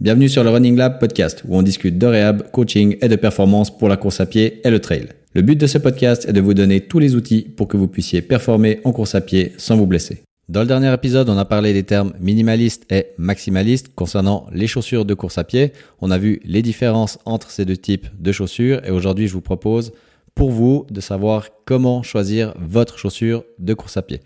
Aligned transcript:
Bienvenue 0.00 0.28
sur 0.28 0.44
le 0.44 0.50
Running 0.50 0.76
Lab 0.76 1.00
podcast 1.00 1.42
où 1.48 1.56
on 1.56 1.62
discute 1.62 1.98
de 1.98 2.06
réhab, 2.06 2.52
coaching 2.52 2.96
et 3.00 3.08
de 3.08 3.16
performance 3.16 3.76
pour 3.76 3.88
la 3.88 3.96
course 3.96 4.20
à 4.20 4.26
pied 4.26 4.60
et 4.64 4.70
le 4.70 4.78
trail. 4.78 5.08
Le 5.34 5.42
but 5.42 5.56
de 5.56 5.66
ce 5.66 5.76
podcast 5.76 6.24
est 6.28 6.32
de 6.32 6.40
vous 6.40 6.54
donner 6.54 6.82
tous 6.82 7.00
les 7.00 7.16
outils 7.16 7.42
pour 7.42 7.66
que 7.66 7.76
vous 7.76 7.88
puissiez 7.88 8.22
performer 8.22 8.78
en 8.84 8.92
course 8.92 9.16
à 9.16 9.20
pied 9.20 9.54
sans 9.58 9.76
vous 9.76 9.88
blesser. 9.88 10.22
Dans 10.48 10.60
le 10.60 10.68
dernier 10.68 10.94
épisode, 10.94 11.28
on 11.28 11.36
a 11.36 11.44
parlé 11.44 11.72
des 11.72 11.82
termes 11.82 12.12
minimaliste 12.20 12.86
et 12.92 13.06
maximaliste 13.18 13.92
concernant 13.96 14.46
les 14.52 14.68
chaussures 14.68 15.04
de 15.04 15.14
course 15.14 15.36
à 15.36 15.42
pied. 15.42 15.72
On 16.00 16.12
a 16.12 16.18
vu 16.18 16.40
les 16.44 16.62
différences 16.62 17.18
entre 17.24 17.50
ces 17.50 17.64
deux 17.64 17.76
types 17.76 18.06
de 18.20 18.30
chaussures 18.30 18.80
et 18.84 18.92
aujourd'hui, 18.92 19.26
je 19.26 19.32
vous 19.32 19.40
propose 19.40 19.92
pour 20.36 20.52
vous 20.52 20.86
de 20.92 21.00
savoir 21.00 21.48
comment 21.64 22.04
choisir 22.04 22.54
votre 22.60 22.98
chaussure 22.98 23.42
de 23.58 23.74
course 23.74 23.96
à 23.96 24.02
pied. 24.02 24.20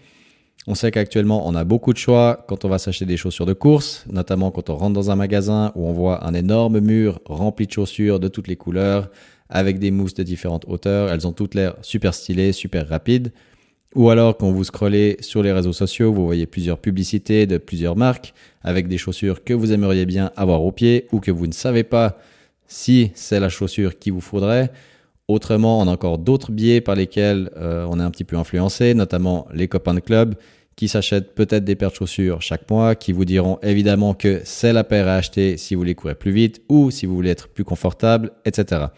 On 0.69 0.77
sait 0.77 0.93
qu'actuellement, 0.93 1.49
on 1.49 1.57
a 1.57 1.65
beaucoup 1.65 1.93
de 1.93 1.99
choix 1.99 2.45
quand 2.47 2.65
on 2.65 2.69
va 2.69 2.79
s'acheter 2.79 3.05
des 3.05 3.17
chaussures 3.17 3.47
de 3.47 3.53
course, 3.53 4.05
notamment 4.09 4.53
quand 4.53 4.71
on 4.71 4.77
rentre 4.77 4.93
dans 4.93 5.11
un 5.11 5.17
magasin 5.17 5.73
où 5.75 5.89
on 5.89 5.93
voit 5.93 6.25
un 6.25 6.35
énorme 6.35 6.79
mur 6.79 7.21
rempli 7.25 7.67
de 7.67 7.73
chaussures 7.73 8.21
de 8.21 8.29
toutes 8.29 8.47
les 8.47 8.55
couleurs, 8.55 9.11
avec 9.49 9.81
des 9.81 9.91
mousses 9.91 10.15
de 10.15 10.23
différentes 10.23 10.65
hauteurs. 10.69 11.11
Elles 11.11 11.27
ont 11.27 11.33
toutes 11.33 11.57
l'air 11.57 11.75
super 11.83 12.15
stylées, 12.15 12.53
super 12.53 12.89
rapides. 12.89 13.33
Ou 13.97 14.09
alors, 14.09 14.37
quand 14.39 14.53
vous 14.53 14.63
scrollez 14.63 15.17
sur 15.21 15.43
les 15.43 15.53
réseaux 15.53 15.73
sociaux, 15.73 16.13
vous 16.13 16.25
voyez 16.25 16.47
plusieurs 16.47 16.79
publicités 16.79 17.47
de 17.47 17.59
plusieurs 17.59 17.97
marques 17.97 18.33
avec 18.63 18.87
des 18.87 18.99
chaussures 18.99 19.43
que 19.43 19.53
vous 19.53 19.73
aimeriez 19.73 20.07
bien 20.07 20.31
avoir 20.37 20.63
au 20.63 20.71
pied 20.71 21.09
ou 21.11 21.19
que 21.19 21.33
vous 21.33 21.49
ne 21.49 21.53
savez 21.53 21.83
pas 21.83 22.19
si 22.69 23.11
c'est 23.15 23.41
la 23.41 23.49
chaussure 23.49 23.99
qui 23.99 24.11
vous 24.11 24.23
faudrait. 24.23 24.71
Autrement, 25.33 25.81
on 25.81 25.89
a 25.89 25.91
encore 25.91 26.19
d'autres 26.19 26.53
biais 26.53 26.83
par 26.83 26.95
lesquels 26.95 27.51
euh, 27.57 27.87
on 27.89 27.99
est 27.99 28.03
un 28.03 28.11
petit 28.11 28.25
peu 28.25 28.37
influencé, 28.37 28.93
notamment 28.93 29.49
les 29.55 29.67
copains 29.67 29.95
de 29.95 30.01
club 30.01 30.35
qui 30.77 30.89
s'achètent 30.89 31.35
peut-être 31.35 31.65
des 31.65 31.75
paires 31.75 31.89
de 31.89 31.95
chaussures 31.95 32.43
chaque 32.43 32.71
mois, 32.71 32.95
qui 32.95 33.13
vous 33.13 33.25
diront 33.25 33.59
évidemment 33.63 34.13
que 34.13 34.43
c'est 34.45 34.75
la 34.75 34.85
paire 34.85 35.09
à 35.09 35.15
acheter 35.15 35.57
si 35.57 35.75
vous 35.75 35.81
voulez 35.81 35.95
courir 35.95 36.17
plus 36.17 36.33
vite 36.33 36.61
ou 36.69 36.91
si 36.91 37.07
vous 37.07 37.15
voulez 37.15 37.31
être 37.31 37.49
plus 37.49 37.65
confortable, 37.65 38.33
etc. 38.45 38.89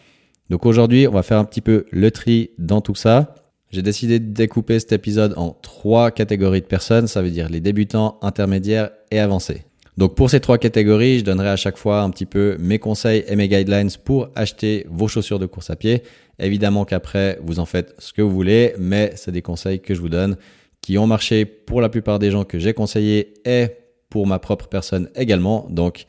Donc 0.51 0.67
aujourd'hui, 0.67 1.07
on 1.07 1.13
va 1.13 1.23
faire 1.23 1.39
un 1.39 1.45
petit 1.45 1.61
peu 1.61 1.87
le 1.93 2.11
tri 2.11 2.51
dans 2.59 2.81
tout 2.81 2.97
ça. 2.97 3.37
J'ai 3.71 3.83
décidé 3.83 4.19
de 4.19 4.33
découper 4.33 4.81
cet 4.81 4.91
épisode 4.91 5.35
en 5.37 5.51
trois 5.63 6.11
catégories 6.11 6.63
de 6.63 6.67
personnes, 6.67 7.07
ça 7.07 7.23
veut 7.23 7.31
dire 7.31 7.49
les 7.49 7.61
débutants, 7.61 8.19
intermédiaires 8.23 8.91
et 9.13 9.21
avancés. 9.21 9.63
Donc 9.97 10.17
pour 10.17 10.29
ces 10.29 10.41
trois 10.41 10.59
catégories, 10.59 11.21
je 11.21 11.25
donnerai 11.25 11.49
à 11.49 11.57
chaque 11.57 11.77
fois 11.77 12.03
un 12.03 12.11
petit 12.11 12.27
peu 12.27 12.57
mes 12.59 12.79
conseils 12.79 13.25
et 13.29 13.37
mes 13.37 13.49
guidelines 13.49 13.91
pour 14.05 14.29
acheter 14.35 14.87
vos 14.91 15.07
chaussures 15.07 15.39
de 15.39 15.47
course 15.47 15.71
à 15.71 15.77
pied. 15.77 16.03
Évidemment 16.41 16.85
qu'après, 16.85 17.39
vous 17.43 17.61
en 17.61 17.65
faites 17.65 17.95
ce 17.99 18.13
que 18.13 18.21
vous 18.21 18.31
voulez, 18.31 18.75
mais 18.79 19.13
c'est 19.15 19.31
des 19.31 19.43
conseils 19.43 19.81
que 19.81 19.95
je 19.95 20.01
vous 20.01 20.09
donne 20.09 20.37
qui 20.81 20.99
ont 20.99 21.07
marché 21.07 21.45
pour 21.45 21.81
la 21.81 21.89
plupart 21.89 22.19
des 22.19 22.31
gens 22.31 22.45
que 22.45 22.59
j'ai 22.59 22.75
conseillés 22.75 23.35
et 23.47 23.69
pour 24.11 24.27
ma 24.27 24.39
propre 24.39 24.67
personne 24.67 25.09
également. 25.15 25.67
Donc, 25.71 26.07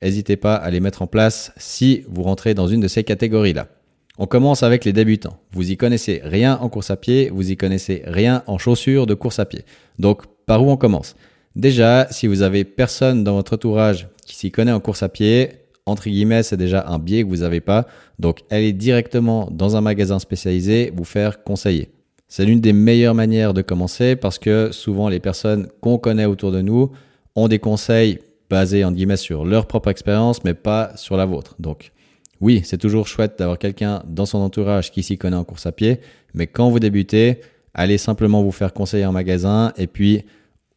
n'hésitez 0.00 0.36
pas 0.36 0.54
à 0.54 0.70
les 0.70 0.80
mettre 0.80 1.02
en 1.02 1.06
place 1.06 1.52
si 1.56 2.04
vous 2.08 2.22
rentrez 2.22 2.54
dans 2.54 2.66
une 2.66 2.80
de 2.80 2.88
ces 2.88 3.04
catégories-là. 3.04 3.68
On 4.16 4.26
commence 4.26 4.62
avec 4.62 4.84
les 4.84 4.92
débutants. 4.92 5.38
Vous 5.52 5.72
y 5.72 5.76
connaissez 5.76 6.20
rien 6.24 6.56
en 6.62 6.68
course 6.68 6.90
à 6.90 6.96
pied, 6.96 7.30
vous 7.30 7.50
y 7.50 7.56
connaissez 7.56 8.02
rien 8.06 8.44
en 8.46 8.58
chaussures 8.58 9.06
de 9.06 9.14
course 9.14 9.40
à 9.40 9.44
pied. 9.44 9.64
Donc, 9.98 10.22
par 10.46 10.64
où 10.64 10.70
on 10.70 10.76
commence? 10.76 11.16
Déjà, 11.56 12.08
si 12.10 12.26
vous 12.26 12.42
avez 12.42 12.64
personne 12.64 13.22
dans 13.22 13.34
votre 13.34 13.54
entourage 13.54 14.08
qui 14.26 14.34
s'y 14.34 14.50
connaît 14.50 14.72
en 14.72 14.80
course 14.80 15.02
à 15.02 15.08
pied, 15.08 15.50
entre 15.86 16.08
guillemets, 16.08 16.42
c'est 16.42 16.56
déjà 16.56 16.84
un 16.88 16.98
biais 16.98 17.22
que 17.22 17.28
vous 17.28 17.38
n'avez 17.38 17.60
pas. 17.60 17.86
Donc, 18.18 18.40
allez 18.50 18.72
directement 18.72 19.48
dans 19.50 19.76
un 19.76 19.80
magasin 19.80 20.18
spécialisé 20.18 20.92
vous 20.96 21.04
faire 21.04 21.44
conseiller. 21.44 21.90
C'est 22.26 22.44
l'une 22.44 22.60
des 22.60 22.72
meilleures 22.72 23.14
manières 23.14 23.54
de 23.54 23.62
commencer 23.62 24.16
parce 24.16 24.38
que 24.38 24.70
souvent 24.72 25.08
les 25.08 25.20
personnes 25.20 25.68
qu'on 25.80 25.98
connaît 25.98 26.24
autour 26.24 26.50
de 26.50 26.62
nous 26.62 26.90
ont 27.36 27.48
des 27.48 27.58
conseils 27.58 28.18
basés 28.50 28.84
en 28.84 28.92
guillemets 28.92 29.16
sur 29.16 29.44
leur 29.44 29.66
propre 29.66 29.90
expérience 29.90 30.42
mais 30.42 30.54
pas 30.54 30.96
sur 30.96 31.16
la 31.16 31.26
vôtre. 31.26 31.54
Donc, 31.58 31.92
oui, 32.40 32.62
c'est 32.64 32.78
toujours 32.78 33.06
chouette 33.06 33.38
d'avoir 33.38 33.58
quelqu'un 33.58 34.02
dans 34.08 34.26
son 34.26 34.38
entourage 34.38 34.90
qui 34.90 35.02
s'y 35.02 35.16
connaît 35.18 35.36
en 35.36 35.44
course 35.44 35.66
à 35.66 35.72
pied, 35.72 36.00
mais 36.34 36.46
quand 36.46 36.70
vous 36.70 36.80
débutez, 36.80 37.40
allez 37.74 37.98
simplement 37.98 38.42
vous 38.42 38.52
faire 38.52 38.72
conseiller 38.72 39.06
en 39.06 39.12
magasin 39.12 39.72
et 39.76 39.86
puis 39.86 40.24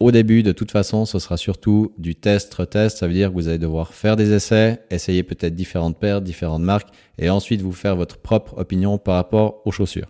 au 0.00 0.12
début, 0.12 0.42
de 0.42 0.52
toute 0.52 0.70
façon, 0.70 1.04
ce 1.04 1.18
sera 1.18 1.36
surtout 1.36 1.92
du 1.98 2.14
test-retest. 2.14 2.98
Ça 2.98 3.08
veut 3.08 3.14
dire 3.14 3.30
que 3.30 3.34
vous 3.34 3.48
allez 3.48 3.58
devoir 3.58 3.94
faire 3.94 4.14
des 4.16 4.32
essais, 4.32 4.80
essayer 4.90 5.24
peut-être 5.24 5.54
différentes 5.54 5.98
paires, 5.98 6.20
différentes 6.20 6.62
marques, 6.62 6.88
et 7.18 7.30
ensuite 7.30 7.62
vous 7.62 7.72
faire 7.72 7.96
votre 7.96 8.18
propre 8.18 8.56
opinion 8.58 8.98
par 8.98 9.16
rapport 9.16 9.60
aux 9.64 9.72
chaussures. 9.72 10.08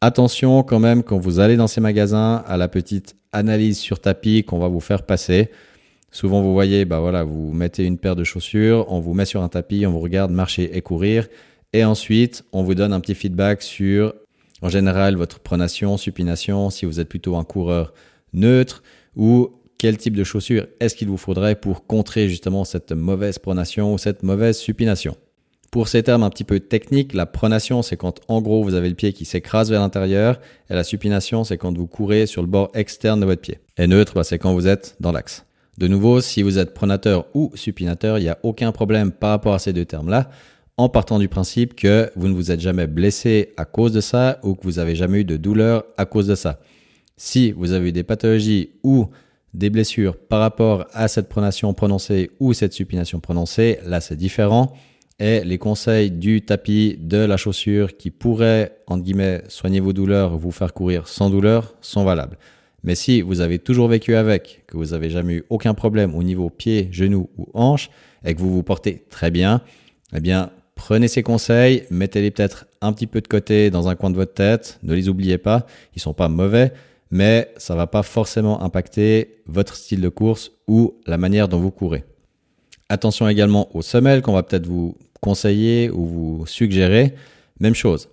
Attention 0.00 0.62
quand 0.62 0.78
même 0.78 1.02
quand 1.02 1.18
vous 1.18 1.40
allez 1.40 1.56
dans 1.56 1.66
ces 1.66 1.80
magasins 1.80 2.42
à 2.46 2.56
la 2.56 2.68
petite 2.68 3.16
analyse 3.32 3.78
sur 3.78 4.00
tapis 4.00 4.44
qu'on 4.44 4.58
va 4.58 4.68
vous 4.68 4.80
faire 4.80 5.02
passer. 5.02 5.50
Souvent 6.10 6.40
vous 6.40 6.54
voyez, 6.54 6.86
bah 6.86 7.00
voilà, 7.00 7.24
vous 7.24 7.52
mettez 7.52 7.84
une 7.84 7.98
paire 7.98 8.16
de 8.16 8.24
chaussures, 8.24 8.86
on 8.88 9.00
vous 9.00 9.12
met 9.12 9.26
sur 9.26 9.42
un 9.42 9.48
tapis, 9.48 9.84
on 9.86 9.92
vous 9.92 10.00
regarde 10.00 10.30
marcher 10.30 10.74
et 10.74 10.80
courir, 10.80 11.28
et 11.74 11.84
ensuite 11.84 12.44
on 12.52 12.62
vous 12.62 12.74
donne 12.74 12.94
un 12.94 13.00
petit 13.00 13.14
feedback 13.14 13.60
sur, 13.60 14.14
en 14.62 14.70
général, 14.70 15.16
votre 15.16 15.40
pronation, 15.40 15.98
supination, 15.98 16.70
si 16.70 16.86
vous 16.86 17.00
êtes 17.00 17.08
plutôt 17.08 17.36
un 17.36 17.44
coureur 17.44 17.92
neutre 18.36 18.82
ou 19.16 19.50
quel 19.78 19.96
type 19.98 20.16
de 20.16 20.24
chaussures 20.24 20.66
est-ce 20.80 20.94
qu'il 20.94 21.08
vous 21.08 21.16
faudrait 21.16 21.56
pour 21.56 21.86
contrer 21.86 22.28
justement 22.28 22.64
cette 22.64 22.92
mauvaise 22.92 23.38
pronation 23.38 23.92
ou 23.92 23.98
cette 23.98 24.22
mauvaise 24.22 24.56
supination? 24.56 25.16
Pour 25.70 25.88
ces 25.88 26.02
termes 26.02 26.22
un 26.22 26.30
petit 26.30 26.44
peu 26.44 26.60
techniques, 26.60 27.12
la 27.12 27.26
pronation, 27.26 27.82
c'est 27.82 27.96
quand 27.96 28.20
en 28.28 28.40
gros 28.40 28.62
vous 28.62 28.74
avez 28.74 28.88
le 28.88 28.94
pied 28.94 29.12
qui 29.12 29.24
s'écrase 29.24 29.70
vers 29.70 29.80
l'intérieur 29.80 30.40
et 30.70 30.74
la 30.74 30.84
supination, 30.84 31.44
c'est 31.44 31.58
quand 31.58 31.76
vous 31.76 31.86
courez 31.86 32.26
sur 32.26 32.40
le 32.40 32.48
bord 32.48 32.70
externe 32.72 33.20
de 33.20 33.26
votre 33.26 33.42
pied. 33.42 33.58
Et 33.76 33.86
neutre, 33.86 34.14
bah, 34.14 34.24
c'est 34.24 34.38
quand 34.38 34.54
vous 34.54 34.68
êtes 34.68 34.96
dans 35.00 35.12
l'axe. 35.12 35.44
De 35.76 35.88
nouveau, 35.88 36.22
si 36.22 36.42
vous 36.42 36.56
êtes 36.56 36.72
pronateur 36.72 37.26
ou 37.34 37.50
supinateur, 37.54 38.18
il 38.18 38.22
n'y 38.22 38.30
a 38.30 38.38
aucun 38.42 38.72
problème 38.72 39.12
par 39.12 39.30
rapport 39.30 39.52
à 39.52 39.58
ces 39.58 39.74
deux 39.74 39.84
termes-là, 39.84 40.30
en 40.78 40.88
partant 40.88 41.18
du 41.18 41.28
principe 41.28 41.74
que 41.74 42.10
vous 42.16 42.28
ne 42.28 42.34
vous 42.34 42.50
êtes 42.50 42.60
jamais 42.60 42.86
blessé 42.86 43.52
à 43.58 43.66
cause 43.66 43.92
de 43.92 44.00
ça 44.00 44.38
ou 44.42 44.54
que 44.54 44.62
vous 44.62 44.74
n'avez 44.74 44.94
jamais 44.94 45.20
eu 45.20 45.24
de 45.24 45.36
douleur 45.36 45.84
à 45.98 46.06
cause 46.06 46.26
de 46.26 46.34
ça. 46.34 46.60
Si 47.18 47.52
vous 47.52 47.72
avez 47.72 47.88
eu 47.88 47.92
des 47.92 48.02
pathologies 48.02 48.70
ou 48.82 49.06
des 49.54 49.70
blessures 49.70 50.18
par 50.18 50.40
rapport 50.40 50.86
à 50.92 51.08
cette 51.08 51.30
pronation 51.30 51.72
prononcée 51.72 52.30
ou 52.40 52.52
cette 52.52 52.74
supination 52.74 53.20
prononcée, 53.20 53.78
là 53.86 54.02
c'est 54.02 54.16
différent. 54.16 54.74
Et 55.18 55.40
les 55.42 55.56
conseils 55.56 56.10
du 56.10 56.42
tapis, 56.42 56.98
de 57.00 57.16
la 57.16 57.38
chaussure 57.38 57.96
qui 57.96 58.10
pourraient, 58.10 58.76
entre 58.86 59.02
guillemets, 59.02 59.42
soigner 59.48 59.80
vos 59.80 59.94
douleurs, 59.94 60.36
vous 60.36 60.50
faire 60.50 60.74
courir 60.74 61.08
sans 61.08 61.30
douleur, 61.30 61.74
sont 61.80 62.04
valables. 62.04 62.36
Mais 62.84 62.94
si 62.94 63.22
vous 63.22 63.40
avez 63.40 63.58
toujours 63.58 63.88
vécu 63.88 64.14
avec, 64.14 64.64
que 64.66 64.76
vous 64.76 64.88
n'avez 64.88 65.08
jamais 65.08 65.36
eu 65.36 65.44
aucun 65.48 65.72
problème 65.72 66.14
au 66.14 66.22
niveau 66.22 66.50
pied, 66.50 66.88
genou 66.92 67.30
ou 67.38 67.48
hanche, 67.54 67.88
et 68.26 68.34
que 68.34 68.40
vous 68.40 68.52
vous 68.52 68.62
portez 68.62 69.06
très 69.08 69.30
bien, 69.30 69.62
eh 70.14 70.20
bien, 70.20 70.50
prenez 70.74 71.08
ces 71.08 71.22
conseils, 71.22 71.84
mettez-les 71.90 72.30
peut-être 72.30 72.66
un 72.82 72.92
petit 72.92 73.06
peu 73.06 73.22
de 73.22 73.26
côté 73.26 73.70
dans 73.70 73.88
un 73.88 73.94
coin 73.94 74.10
de 74.10 74.16
votre 74.16 74.34
tête, 74.34 74.78
ne 74.82 74.94
les 74.94 75.08
oubliez 75.08 75.38
pas, 75.38 75.66
ils 75.94 76.02
sont 76.02 76.12
pas 76.12 76.28
mauvais, 76.28 76.72
mais 77.10 77.52
ça 77.56 77.74
va 77.74 77.86
pas 77.86 78.02
forcément 78.02 78.62
impacter 78.62 79.42
votre 79.46 79.76
style 79.76 80.00
de 80.00 80.08
course 80.08 80.52
ou 80.66 80.94
la 81.06 81.18
manière 81.18 81.48
dont 81.48 81.60
vous 81.60 81.70
courez. 81.70 82.04
Attention 82.88 83.28
également 83.28 83.74
aux 83.76 83.82
semelles 83.82 84.22
qu'on 84.22 84.32
va 84.32 84.42
peut-être 84.42 84.66
vous 84.66 84.96
conseiller 85.20 85.90
ou 85.90 86.06
vous 86.06 86.46
suggérer. 86.46 87.14
Même 87.58 87.74
chose. 87.74 88.08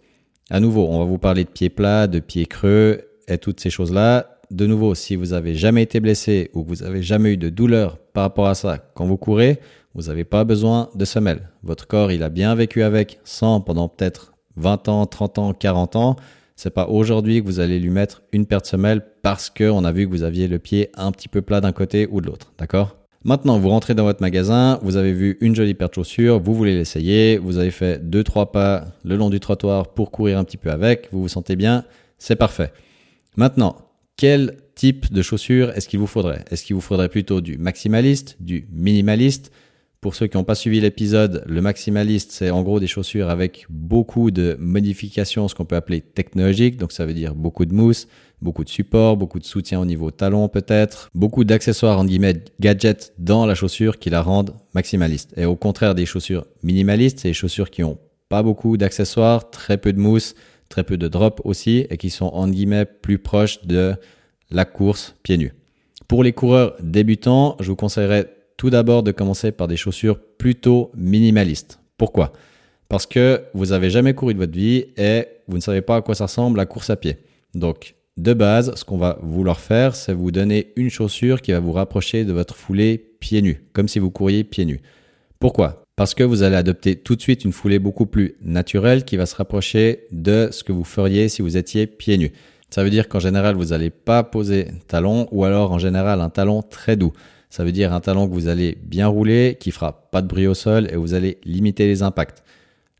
À 0.49 0.59
nouveau, 0.59 0.87
on 0.87 0.99
va 0.99 1.05
vous 1.05 1.17
parler 1.17 1.43
de 1.43 1.49
pieds 1.49 1.69
plats, 1.69 2.07
de 2.07 2.19
pieds 2.19 2.45
creux 2.45 3.01
et 3.27 3.37
toutes 3.37 3.59
ces 3.59 3.69
choses-là. 3.69 4.39
De 4.51 4.67
nouveau, 4.67 4.93
si 4.95 5.15
vous 5.15 5.33
avez 5.33 5.55
jamais 5.55 5.83
été 5.83 5.99
blessé 5.99 6.49
ou 6.53 6.63
que 6.63 6.69
vous 6.69 6.83
avez 6.83 7.01
jamais 7.01 7.33
eu 7.33 7.37
de 7.37 7.49
douleur 7.49 7.97
par 8.13 8.23
rapport 8.23 8.47
à 8.47 8.55
ça 8.55 8.77
quand 8.93 9.05
vous 9.05 9.17
courez, 9.17 9.59
vous 9.95 10.03
n'avez 10.03 10.23
pas 10.23 10.43
besoin 10.43 10.89
de 10.95 11.05
semelles. 11.05 11.49
Votre 11.63 11.87
corps, 11.87 12.11
il 12.11 12.23
a 12.23 12.29
bien 12.29 12.53
vécu 12.55 12.83
avec, 12.83 13.19
sans 13.23 13.61
pendant 13.61 13.87
peut-être 13.87 14.33
20 14.57 14.89
ans, 14.89 15.05
30 15.05 15.39
ans, 15.39 15.53
40 15.53 15.95
ans. 15.95 16.15
C'est 16.55 16.73
pas 16.73 16.87
aujourd'hui 16.87 17.41
que 17.41 17.45
vous 17.45 17.59
allez 17.59 17.79
lui 17.79 17.89
mettre 17.89 18.21
une 18.31 18.45
paire 18.45 18.61
de 18.61 18.67
semelles 18.67 19.05
parce 19.21 19.49
qu'on 19.49 19.83
a 19.83 19.91
vu 19.91 20.05
que 20.05 20.11
vous 20.11 20.23
aviez 20.23 20.47
le 20.47 20.59
pied 20.59 20.89
un 20.95 21.11
petit 21.11 21.27
peu 21.27 21.41
plat 21.41 21.61
d'un 21.61 21.71
côté 21.71 22.07
ou 22.09 22.21
de 22.21 22.27
l'autre. 22.27 22.53
D'accord? 22.57 22.97
Maintenant, 23.25 23.57
vous 23.57 23.69
rentrez 23.69 23.95
dans 23.95 24.03
votre 24.03 24.21
magasin, 24.21 24.79
vous 24.81 24.97
avez 24.97 25.13
vu 25.13 25.37
une 25.39 25.55
jolie 25.55 25.73
paire 25.73 25.89
de 25.89 25.93
chaussures, 25.93 26.41
vous 26.41 26.53
voulez 26.53 26.75
l'essayer, 26.75 27.37
vous 27.37 27.57
avez 27.57 27.71
fait 27.71 28.09
deux 28.09 28.23
trois 28.23 28.51
pas 28.51 28.85
le 29.05 29.15
long 29.15 29.29
du 29.29 29.39
trottoir 29.39 29.93
pour 29.93 30.11
courir 30.11 30.37
un 30.37 30.43
petit 30.43 30.57
peu 30.57 30.69
avec, 30.69 31.07
vous 31.13 31.21
vous 31.21 31.29
sentez 31.29 31.55
bien, 31.55 31.85
c'est 32.17 32.35
parfait. 32.35 32.73
Maintenant, 33.37 33.77
quel 34.17 34.57
type 34.75 35.11
de 35.13 35.21
chaussures 35.21 35.71
est-ce 35.71 35.87
qu'il 35.87 35.99
vous 35.99 36.07
faudrait? 36.07 36.43
Est-ce 36.51 36.65
qu'il 36.65 36.75
vous 36.75 36.81
faudrait 36.81 37.07
plutôt 37.07 37.39
du 37.39 37.57
maximaliste, 37.57 38.35
du 38.41 38.67
minimaliste? 38.71 39.51
Pour 40.03 40.15
ceux 40.15 40.27
qui 40.27 40.35
n'ont 40.35 40.43
pas 40.43 40.53
suivi 40.53 40.81
l'épisode, 40.81 41.45
le 41.47 41.61
maximaliste, 41.61 42.33
c'est 42.33 42.49
en 42.49 42.61
gros 42.61 42.81
des 42.81 42.87
chaussures 42.87 43.29
avec 43.29 43.65
beaucoup 43.69 44.31
de 44.31 44.57
modifications, 44.59 45.47
ce 45.47 45.55
qu'on 45.55 45.63
peut 45.63 45.77
appeler 45.77 46.01
technologiques. 46.01 46.75
Donc 46.75 46.91
ça 46.91 47.05
veut 47.05 47.13
dire 47.13 47.35
beaucoup 47.35 47.63
de 47.63 47.73
mousse, 47.73 48.09
beaucoup 48.41 48.65
de 48.65 48.69
support, 48.69 49.15
beaucoup 49.15 49.39
de 49.39 49.45
soutien 49.45 49.79
au 49.79 49.85
niveau 49.85 50.11
talon 50.11 50.49
peut-être, 50.49 51.09
beaucoup 51.15 51.45
d'accessoires 51.45 51.97
en 51.97 52.03
guillemets 52.03 52.43
gadgets 52.59 53.13
dans 53.17 53.45
la 53.45 53.55
chaussure 53.55 53.97
qui 53.97 54.09
la 54.09 54.21
rendent 54.21 54.53
maximaliste. 54.75 55.33
Et 55.37 55.45
au 55.45 55.55
contraire 55.55 55.95
des 55.95 56.05
chaussures 56.05 56.45
minimalistes, 56.63 57.19
c'est 57.19 57.29
des 57.29 57.33
chaussures 57.33 57.69
qui 57.69 57.81
ont 57.81 57.97
pas 58.27 58.43
beaucoup 58.43 58.75
d'accessoires, 58.75 59.51
très 59.51 59.77
peu 59.77 59.93
de 59.93 59.99
mousse, 59.99 60.35
très 60.67 60.83
peu 60.83 60.97
de 60.97 61.07
drop 61.07 61.39
aussi 61.45 61.87
et 61.89 61.95
qui 61.95 62.09
sont 62.09 62.25
en 62.25 62.49
guillemets 62.49 62.83
plus 62.83 63.19
proches 63.19 63.65
de 63.65 63.95
la 64.51 64.65
course 64.65 65.15
pieds 65.23 65.37
nus. 65.37 65.53
Pour 66.09 66.25
les 66.25 66.33
coureurs 66.33 66.75
débutants, 66.81 67.55
je 67.61 67.69
vous 67.69 67.77
conseillerais 67.77 68.42
tout 68.63 68.69
d'abord 68.69 69.03
de 69.03 69.11
commencer 69.11 69.51
par 69.51 69.67
des 69.67 69.75
chaussures 69.75 70.17
plutôt 70.37 70.89
minimalistes. 70.95 71.81
Pourquoi? 71.97 72.31
Parce 72.87 73.05
que 73.05 73.43
vous 73.53 73.65
n'avez 73.65 73.89
jamais 73.89 74.13
couru 74.13 74.33
de 74.33 74.39
votre 74.39 74.53
vie 74.53 74.85
et 74.95 75.27
vous 75.49 75.57
ne 75.57 75.61
savez 75.61 75.81
pas 75.81 75.97
à 75.97 76.01
quoi 76.01 76.15
ça 76.15 76.27
ressemble 76.27 76.55
la 76.55 76.65
course 76.65 76.89
à 76.89 76.95
pied. 76.95 77.17
Donc, 77.53 77.95
de 78.15 78.31
base, 78.31 78.73
ce 78.75 78.85
qu'on 78.85 78.97
va 78.97 79.19
vouloir 79.21 79.59
faire, 79.59 79.97
c'est 79.97 80.13
vous 80.13 80.31
donner 80.31 80.71
une 80.77 80.89
chaussure 80.89 81.41
qui 81.41 81.51
va 81.51 81.59
vous 81.59 81.73
rapprocher 81.73 82.23
de 82.23 82.31
votre 82.31 82.55
foulée 82.55 82.97
pieds 83.19 83.41
nus, 83.41 83.65
comme 83.73 83.89
si 83.89 83.99
vous 83.99 84.11
couriez 84.11 84.45
pieds 84.45 84.63
nus. 84.63 84.79
Pourquoi? 85.39 85.83
Parce 85.97 86.13
que 86.13 86.23
vous 86.23 86.41
allez 86.41 86.55
adopter 86.55 86.95
tout 86.95 87.17
de 87.17 87.21
suite 87.21 87.43
une 87.43 87.51
foulée 87.51 87.79
beaucoup 87.79 88.05
plus 88.05 88.35
naturelle 88.41 89.03
qui 89.03 89.17
va 89.17 89.25
se 89.25 89.35
rapprocher 89.35 90.05
de 90.13 90.47
ce 90.51 90.63
que 90.63 90.71
vous 90.71 90.85
feriez 90.85 91.27
si 91.27 91.41
vous 91.41 91.57
étiez 91.57 91.85
pieds 91.85 92.17
nus. 92.17 92.31
Ça 92.69 92.81
veut 92.81 92.89
dire 92.89 93.09
qu'en 93.09 93.19
général, 93.19 93.57
vous 93.57 93.65
n'allez 93.65 93.89
pas 93.89 94.23
poser 94.23 94.67
talon 94.87 95.27
ou 95.31 95.43
alors 95.43 95.73
en 95.73 95.79
général 95.79 96.21
un 96.21 96.29
talon 96.29 96.61
très 96.61 96.95
doux. 96.95 97.11
Ça 97.53 97.63
veut 97.63 97.71
dire 97.71 97.93
un 97.93 97.99
talon 97.99 98.27
que 98.27 98.33
vous 98.33 98.47
allez 98.47 98.79
bien 98.83 99.05
rouler, 99.05 99.57
qui 99.59 99.69
fera 99.69 100.09
pas 100.09 100.23
de 100.23 100.27
bruit 100.27 100.47
au 100.47 100.55
sol 100.55 100.87
et 100.91 100.95
vous 100.95 101.13
allez 101.13 101.37
limiter 101.45 101.85
les 101.85 102.01
impacts. 102.01 102.41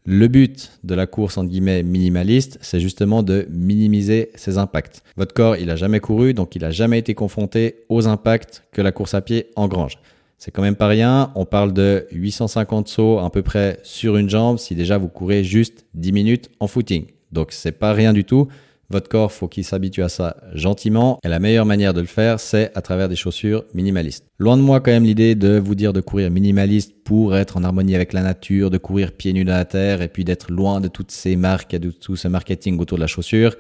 Le 0.06 0.28
but 0.28 0.74
de 0.84 0.94
la 0.94 1.08
course 1.08 1.40
entre 1.40 1.50
guillemets 1.50 1.82
minimaliste, 1.82 2.60
c'est 2.62 2.80
justement 2.80 3.24
de 3.24 3.48
minimiser 3.50 4.30
ces 4.36 4.60
impacts. 4.60 5.02
Votre 5.18 5.34
corps, 5.34 5.58
il 5.58 5.72
a 5.72 5.76
jamais 5.76 6.00
couru, 6.00 6.36
donc 6.36 6.56
il 6.56 6.64
a 6.66 6.70
jamais 6.70 7.00
été 7.00 7.16
confronté 7.16 7.78
aux 7.90 8.08
impacts 8.08 8.64
que 8.72 8.84
la 8.84 8.92
course 8.92 9.16
à 9.16 9.22
pied 9.22 9.48
engrange. 9.56 9.98
C'est 10.38 10.52
quand 10.52 10.62
même 10.62 10.76
pas 10.76 10.88
rien. 10.88 11.32
On 11.34 11.46
parle 11.46 11.74
de 11.74 12.06
850 12.12 12.88
sauts 12.88 13.18
à 13.18 13.32
peu 13.32 13.42
près 13.42 13.80
sur 13.82 14.18
une 14.18 14.30
jambe 14.30 14.60
si 14.60 14.76
déjà 14.76 15.00
vous 15.00 15.08
courez 15.08 15.44
juste 15.44 15.88
10 15.96 16.12
minutes 16.12 16.52
en 16.60 16.68
footing. 16.68 17.06
Donc 17.32 17.54
c'est 17.54 17.72
pas 17.72 17.94
rien 17.94 18.14
du 18.14 18.24
tout. 18.24 18.50
Votre 18.90 19.10
corps, 19.10 19.32
faut 19.32 19.48
qu'il 19.48 19.64
s'habitue 19.64 20.04
à 20.04 20.10
ça 20.10 20.38
gentiment. 20.54 21.20
Et 21.24 21.28
la 21.28 21.40
meilleure 21.40 21.66
manière 21.66 21.94
de 21.94 22.02
le 22.02 22.08
faire, 22.08 22.40
c'est 22.40 22.72
à 22.76 22.82
travers 22.82 23.10
des 23.10 23.16
chaussures 23.16 23.64
minimalistes. 23.74 24.26
Loin 24.38 24.58
de 24.58 24.62
moi 24.62 24.82
quand 24.82 24.92
même 24.92 25.06
l'idée 25.06 25.36
de 25.36 25.58
vous 25.58 25.76
dire 25.76 25.94
de 25.94 26.02
courir 26.02 26.30
minimaliste 26.30 26.94
pour 27.04 27.36
être 27.36 27.58
en 27.58 27.64
harmonie 27.64 27.96
avec 27.96 28.14
la 28.14 28.22
nature, 28.22 28.70
de 28.70 28.78
courir 28.78 29.12
pieds 29.12 29.34
nus 29.34 29.46
dans 29.46 29.54
la 29.54 29.66
terre 29.66 30.02
et 30.02 30.08
puis 30.08 30.24
d'être 30.24 30.52
loin 30.52 30.82
de 30.82 30.88
toutes 30.88 31.12
ces 31.12 31.36
marques 31.36 31.74
et 31.74 31.80
de 31.80 31.92
tout 31.92 32.16
ce 32.16 32.28
marketing 32.28 32.80
autour 32.80 32.98
de 32.98 33.02
la 33.04 33.08
chaussure. 33.08 33.56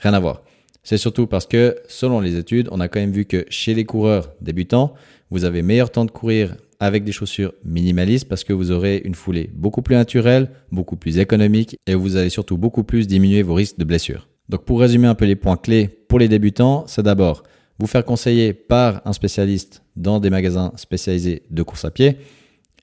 Rien 0.00 0.12
à 0.12 0.20
voir. 0.20 0.42
C'est 0.82 0.98
surtout 0.98 1.26
parce 1.26 1.46
que, 1.46 1.76
selon 1.88 2.20
les 2.20 2.36
études, 2.36 2.68
on 2.70 2.80
a 2.80 2.88
quand 2.88 3.00
même 3.00 3.12
vu 3.12 3.24
que 3.24 3.46
chez 3.48 3.72
les 3.72 3.84
coureurs 3.84 4.32
débutants, 4.42 4.92
vous 5.30 5.44
avez 5.44 5.62
meilleur 5.62 5.90
temps 5.90 6.04
de 6.04 6.10
courir 6.10 6.56
avec 6.78 7.04
des 7.04 7.12
chaussures 7.12 7.54
minimalistes 7.64 8.28
parce 8.28 8.44
que 8.44 8.52
vous 8.52 8.70
aurez 8.70 9.00
une 9.04 9.14
foulée 9.14 9.50
beaucoup 9.54 9.80
plus 9.80 9.94
naturelle, 9.94 10.50
beaucoup 10.70 10.96
plus 10.96 11.18
économique 11.18 11.78
et 11.86 11.94
vous 11.94 12.16
allez 12.16 12.28
surtout 12.28 12.58
beaucoup 12.58 12.84
plus 12.84 13.06
diminuer 13.06 13.42
vos 13.42 13.54
risques 13.54 13.78
de 13.78 13.84
blessures. 13.84 14.28
Donc 14.48 14.64
pour 14.64 14.80
résumer 14.80 15.06
un 15.06 15.14
peu 15.14 15.24
les 15.24 15.36
points 15.36 15.56
clés 15.56 15.88
pour 15.88 16.18
les 16.18 16.28
débutants, 16.28 16.84
c'est 16.86 17.02
d'abord 17.02 17.42
vous 17.78 17.86
faire 17.86 18.04
conseiller 18.04 18.52
par 18.52 19.02
un 19.04 19.12
spécialiste 19.12 19.82
dans 19.96 20.20
des 20.20 20.30
magasins 20.30 20.72
spécialisés 20.76 21.42
de 21.50 21.62
course 21.62 21.84
à 21.84 21.90
pied. 21.90 22.18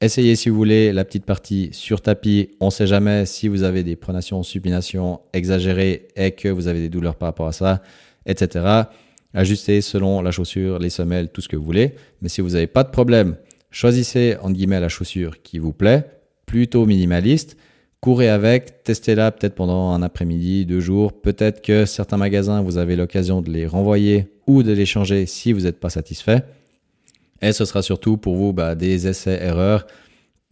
Essayez 0.02 0.36
si 0.36 0.50
vous 0.50 0.56
voulez 0.56 0.92
la 0.92 1.06
petite 1.06 1.26
partie 1.26 1.70
sur 1.74 2.02
tapis. 2.02 2.50
On 2.60 2.66
ne 2.66 2.72
sait 2.72 2.88
jamais 2.88 3.26
si 3.28 3.48
vous 3.48 3.64
avez 3.64 3.84
des 3.84 3.96
pronations, 3.96 4.42
supinations 4.42 5.22
exagérées 5.32 6.08
et 6.16 6.32
que 6.32 6.50
vous 6.50 6.68
avez 6.68 6.80
des 6.80 6.90
douleurs 6.90 7.16
par 7.16 7.28
rapport 7.28 7.48
à 7.48 7.52
ça, 7.52 7.84
etc. 8.26 8.66
Ajustez 9.34 9.82
selon 9.82 10.22
la 10.22 10.32
chaussure, 10.32 10.80
les 10.80 10.90
semelles, 10.90 11.30
tout 11.30 11.42
ce 11.42 11.48
que 11.48 11.56
vous 11.56 11.64
voulez. 11.64 11.94
Mais 12.22 12.30
si 12.30 12.42
vous 12.42 12.50
n'avez 12.50 12.68
pas 12.68 12.84
de 12.84 12.90
problème, 12.90 13.38
choisissez 13.70 14.38
guillemets 14.50 14.80
la 14.80 14.90
chaussure 14.90 15.42
qui 15.42 15.60
vous 15.60 15.72
plaît, 15.72 16.06
plutôt 16.48 16.86
minimaliste 16.86 17.56
courez 18.02 18.30
avec, 18.30 18.84
testez-la 18.84 19.32
peut-être 19.32 19.56
pendant 19.56 19.92
un 19.92 20.02
après-midi, 20.02 20.66
deux 20.66 20.80
jours. 20.80 21.14
Peut-être 21.14 21.62
que 21.62 21.86
certains 21.86 22.18
magasins, 22.18 22.62
vous 22.62 22.78
avez 22.78 22.96
l'occasion 22.96 23.42
de 23.42 23.52
les 23.52 23.68
renvoyer 23.68 24.28
ou 24.48 24.64
de 24.64 24.72
les 24.74 24.88
changer 24.88 25.28
si 25.28 25.54
vous 25.54 25.62
n'êtes 25.62 25.80
pas 25.80 25.92
satisfait. 25.92 26.44
Et 27.42 27.54
ce 27.54 27.64
sera 27.64 27.82
surtout 27.82 28.18
pour 28.18 28.36
vous 28.36 28.54
bah, 28.54 28.76
des 28.76 29.08
essais-erreurs. 29.08 29.86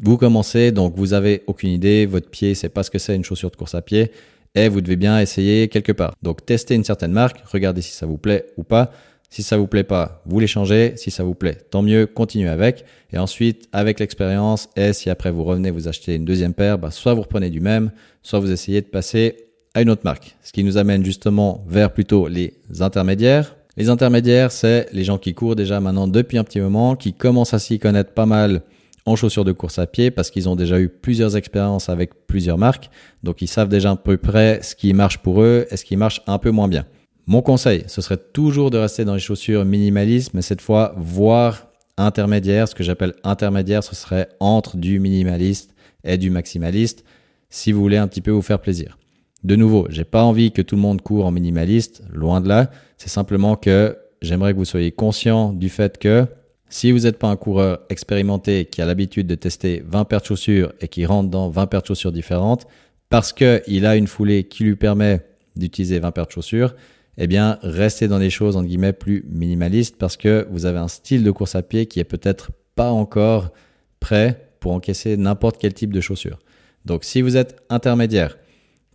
Vous 0.02 0.18
commencez, 0.18 0.72
donc 0.72 0.96
vous 0.96 1.14
avez 1.14 1.44
aucune 1.48 1.72
idée, 1.72 2.06
votre 2.06 2.30
pied, 2.30 2.56
c'est 2.56 2.70
pas 2.70 2.84
ce 2.84 2.92
que 2.92 3.00
c'est 3.00 3.16
une 3.16 3.26
chaussure 3.26 3.52
de 3.52 3.58
course 3.58 3.76
à 3.76 3.82
pied, 3.82 4.12
et 4.56 4.70
vous 4.70 4.80
devez 4.80 4.96
bien 4.96 5.20
essayer 5.20 5.68
quelque 5.68 5.92
part. 5.92 6.14
Donc 6.22 6.46
testez 6.46 6.76
une 6.76 6.86
certaine 6.86 7.12
marque, 7.12 7.44
regardez 7.52 7.82
si 7.82 7.92
ça 7.92 8.06
vous 8.06 8.18
plaît 8.18 8.46
ou 8.56 8.64
pas. 8.64 8.92
Si 9.30 9.44
ça 9.44 9.58
vous 9.58 9.68
plaît 9.68 9.84
pas, 9.84 10.24
vous 10.26 10.40
les 10.40 10.48
changez. 10.48 10.94
Si 10.96 11.12
ça 11.12 11.24
vous 11.24 11.36
plaît, 11.36 11.58
tant 11.70 11.82
mieux, 11.82 12.08
continuez 12.08 12.50
avec. 12.50 12.84
Et 13.14 13.18
ensuite, 13.18 13.68
avec 13.72 14.00
l'expérience, 14.00 14.70
et 14.76 14.94
si 14.94 15.10
après 15.10 15.32
vous 15.32 15.44
revenez 15.44 15.70
vous 15.70 15.88
acheter 15.88 16.16
une 16.16 16.26
deuxième 16.26 16.54
paire, 16.54 16.80
bah, 16.80 16.92
soit 16.92 17.14
vous 17.14 17.22
reprenez 17.22 17.50
du 17.50 17.60
même, 17.60 17.92
soit 18.24 18.40
vous 18.40 18.52
essayez 18.52 18.82
de 18.82 18.88
passer 18.88 19.36
à 19.76 19.82
une 19.82 19.90
autre 19.92 20.02
marque. 20.04 20.36
Ce 20.42 20.52
qui 20.52 20.64
nous 20.64 20.78
amène 20.78 21.06
justement 21.06 21.64
vers 21.68 21.94
plutôt 21.94 22.28
les 22.28 22.54
intermédiaires. 22.80 23.56
Les 23.78 23.90
intermédiaires, 23.90 24.52
c'est 24.52 24.88
les 24.94 25.04
gens 25.04 25.20
qui 25.20 25.34
courent 25.34 25.56
déjà 25.56 25.80
maintenant 25.80 26.08
depuis 26.08 26.38
un 26.38 26.44
petit 26.44 26.60
moment, 26.60 26.96
qui 26.96 27.14
commencent 27.14 27.54
à 27.54 27.60
s'y 27.60 27.78
connaître 27.78 28.14
pas 28.14 28.26
mal 28.26 28.64
en 29.06 29.16
chaussures 29.16 29.46
de 29.46 29.52
course 29.52 29.80
à 29.80 29.88
pied 29.88 30.12
parce 30.12 30.32
qu'ils 30.32 30.50
ont 30.50 30.56
déjà 30.56 30.80
eu 30.80 30.90
plusieurs 30.90 31.38
expériences 31.38 31.88
avec 31.88 32.28
plusieurs 32.28 32.58
marques. 32.58 32.90
Donc 33.24 33.42
ils 33.42 33.48
savent 33.48 33.70
déjà 33.70 33.92
à 33.92 33.96
peu 33.96 34.18
près 34.18 34.60
ce 34.64 34.76
qui 34.76 34.94
marche 34.94 35.20
pour 35.20 35.42
eux 35.42 35.66
et 35.70 35.78
ce 35.78 35.86
qui 35.86 35.96
marche 35.96 36.22
un 36.28 36.40
peu 36.40 36.52
moins 36.52 36.68
bien. 36.68 36.86
Mon 37.30 37.44
conseil, 37.44 37.84
ce 37.86 38.02
serait 38.02 38.18
toujours 38.18 38.72
de 38.72 38.80
rester 38.80 39.06
dans 39.06 39.14
les 39.14 39.20
chaussures 39.20 39.64
minimalistes, 39.64 40.34
mais 40.34 40.42
cette 40.42 40.62
fois, 40.62 40.96
voire 40.98 41.68
intermédiaire. 41.96 42.68
Ce 42.68 42.74
que 42.74 42.84
j'appelle 42.84 43.14
intermédiaire, 43.24 43.84
ce 43.84 43.94
serait 43.94 44.30
entre 44.40 44.78
du 44.78 45.00
minimaliste 45.00 45.76
et 46.04 46.18
du 46.18 46.32
maximaliste, 46.32 47.06
si 47.52 47.72
vous 47.72 47.82
voulez 47.82 47.98
un 47.98 48.08
petit 48.08 48.22
peu 48.22 48.32
vous 48.32 48.42
faire 48.42 48.60
plaisir. 48.60 48.98
De 49.44 49.56
nouveau, 49.56 49.86
j'ai 49.92 50.06
pas 50.06 50.24
envie 50.24 50.52
que 50.52 50.64
tout 50.64 50.76
le 50.76 50.82
monde 50.82 51.04
court 51.04 51.28
en 51.28 51.30
minimaliste, 51.30 52.02
loin 52.12 52.42
de 52.42 52.50
là. 52.50 52.72
C'est 52.98 53.10
simplement 53.10 53.56
que 53.56 53.96
j'aimerais 54.24 54.54
que 54.54 54.58
vous 54.58 54.66
soyez 54.66 54.92
conscient 54.92 55.54
du 55.54 55.70
fait 55.70 56.00
que 56.00 56.26
si 56.68 56.92
vous 56.92 57.02
n'êtes 57.02 57.20
pas 57.20 57.28
un 57.28 57.36
coureur 57.36 57.82
expérimenté 57.92 58.66
qui 58.66 58.82
a 58.82 58.88
l'habitude 58.88 59.28
de 59.28 59.36
tester 59.36 59.84
20 59.86 60.06
paires 60.06 60.22
de 60.22 60.26
chaussures 60.26 60.74
et 60.82 60.88
qui 60.88 61.06
rentre 61.06 61.30
dans 61.30 61.48
20 61.52 61.68
paires 61.68 61.84
de 61.84 61.88
chaussures 61.88 62.12
différentes, 62.12 62.66
parce 63.10 63.34
qu'il 63.34 63.86
a 63.86 63.96
une 63.96 64.08
foulée 64.08 64.46
qui 64.46 64.64
lui 64.64 64.76
permet 64.76 65.22
d'utiliser 65.56 66.00
20 66.00 66.10
paires 66.10 66.26
de 66.26 66.32
chaussures, 66.32 66.74
eh 67.22 67.28
bien, 67.28 67.60
restez 67.62 68.08
dans 68.08 68.18
des 68.18 68.30
choses, 68.30 68.56
entre 68.56 68.68
guillemets, 68.68 68.94
plus 68.94 69.26
minimalistes 69.30 69.98
parce 69.98 70.16
que 70.16 70.48
vous 70.50 70.66
avez 70.66 70.80
un 70.80 70.88
style 70.88 71.22
de 71.22 71.32
course 71.32 71.54
à 71.54 71.62
pied 71.62 71.86
qui 71.86 72.00
est 72.00 72.06
peut-être 72.06 72.52
pas 72.76 72.92
encore 72.92 73.52
prêt 74.00 74.54
pour 74.62 74.72
encaisser 74.72 75.18
n'importe 75.18 75.58
quel 75.60 75.74
type 75.74 75.94
de 75.94 76.00
chaussures. 76.00 76.40
Donc, 76.86 77.04
si 77.04 77.22
vous 77.22 77.36
êtes 77.36 77.62
intermédiaire, 77.70 78.38